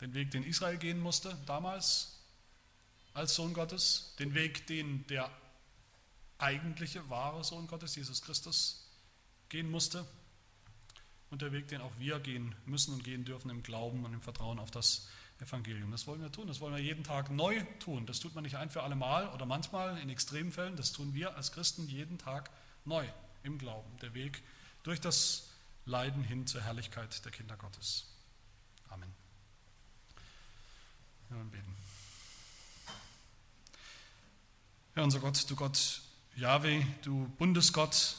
[0.00, 2.18] den Weg, den Israel gehen musste damals
[3.14, 5.30] als Sohn Gottes, den Weg, den der
[6.38, 8.90] eigentliche, wahre Sohn Gottes, Jesus Christus,
[9.50, 10.04] gehen musste
[11.30, 14.20] und der Weg, den auch wir gehen müssen und gehen dürfen im Glauben und im
[14.20, 15.06] Vertrauen auf das
[15.38, 15.92] Evangelium.
[15.92, 18.04] Das wollen wir tun, das wollen wir jeden Tag neu tun.
[18.04, 21.14] Das tut man nicht ein für alle Mal oder manchmal in extremen Fällen, das tun
[21.14, 22.50] wir als Christen jeden Tag
[22.84, 23.06] neu
[23.42, 23.96] im Glauben.
[23.98, 24.42] Der Weg
[24.82, 25.48] durch das
[25.84, 28.06] Leiden hin zur Herrlichkeit der Kinder Gottes.
[28.90, 29.12] Amen.
[31.28, 31.76] Wir wollen beten.
[34.94, 36.00] Herr unser Gott, du Gott
[36.36, 38.16] Yahweh, du Bundesgott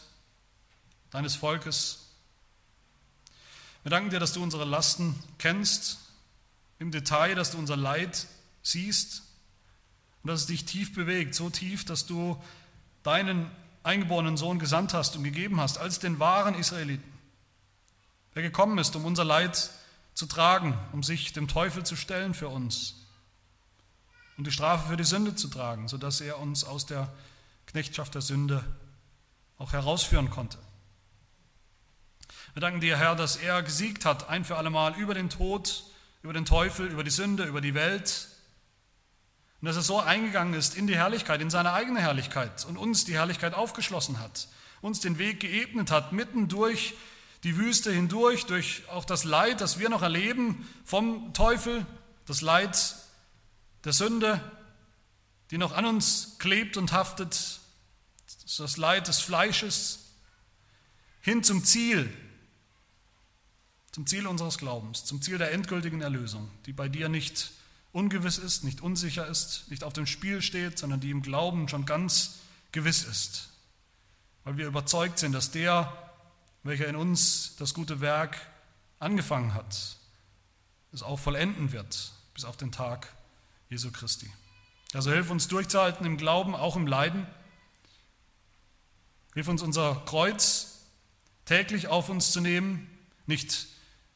[1.12, 2.10] deines Volkes,
[3.84, 6.00] wir danken dir, dass du unsere Lasten kennst
[6.80, 8.28] im Detail, dass du unser Leid
[8.62, 9.24] siehst
[10.22, 12.42] und dass es dich tief bewegt, so tief, dass du
[13.04, 13.50] deinen
[13.84, 17.12] eingeborenen Sohn gesandt hast und gegeben hast als den wahren Israeliten,
[18.36, 19.70] der gekommen ist, um unser Leid
[20.14, 22.96] zu tragen, um sich dem Teufel zu stellen für uns
[24.38, 27.12] und die Strafe für die Sünde zu tragen, sodass er uns aus der
[27.66, 28.64] Knechtschaft der Sünde
[29.58, 30.58] auch herausführen konnte.
[32.54, 35.84] Wir danken dir, Herr, dass er gesiegt hat, ein für allemal, über den Tod,
[36.24, 38.29] über den Teufel, über die Sünde, über die Welt.
[39.62, 43.04] Und dass er so eingegangen ist in die Herrlichkeit, in seine eigene Herrlichkeit und uns
[43.04, 44.48] die Herrlichkeit aufgeschlossen hat,
[44.82, 46.94] uns den Weg geebnet hat, mitten durch
[47.44, 51.86] die Wüste hindurch, durch auch das Leid, das wir noch erleben vom Teufel,
[52.26, 52.96] das Leid
[53.84, 54.42] der Sünde,
[55.52, 57.60] die noch an uns klebt und haftet,
[58.58, 60.12] das Leid des Fleisches,
[61.22, 62.10] hin zum Ziel,
[63.92, 67.52] zum Ziel unseres Glaubens, zum Ziel der endgültigen Erlösung, die bei dir nicht
[68.00, 71.86] ungewiss ist, nicht unsicher ist, nicht auf dem Spiel steht, sondern die im Glauben schon
[71.86, 72.40] ganz
[72.72, 73.50] gewiss ist.
[74.46, 75.94] Weil wir überzeugt sind, dass der,
[76.64, 78.38] welcher in uns das gute Werk
[79.00, 79.98] angefangen hat,
[80.92, 83.14] es auch vollenden wird bis auf den Tag
[83.70, 84.32] Jesu Christi.
[84.94, 87.28] Also hilf uns durchzuhalten im Glauben, auch im Leiden.
[89.34, 90.86] Hilf uns unser Kreuz
[91.46, 92.90] täglich auf uns zu nehmen,
[93.28, 93.68] nicht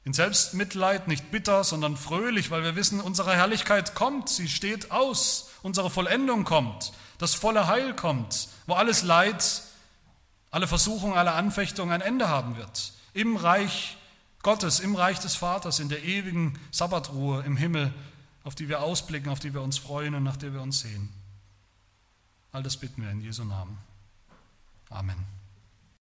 [0.06, 5.52] in Selbstmitleid, nicht bitter, sondern fröhlich, weil wir wissen, unsere Herrlichkeit kommt, sie steht aus,
[5.62, 9.64] unsere Vollendung kommt, das volle Heil kommt, wo alles Leid,
[10.52, 12.94] alle Versuchungen, alle Anfechtungen ein Ende haben wird.
[13.14, 13.98] Im Reich
[14.42, 17.94] Gottes, im Reich des Vaters, in der ewigen Sabbatruhe im Himmel,
[18.44, 21.10] auf die wir ausblicken, auf die wir uns freuen und nach der wir uns sehen.
[22.52, 23.78] All das bitten wir in Jesu Namen.
[24.90, 25.43] Amen.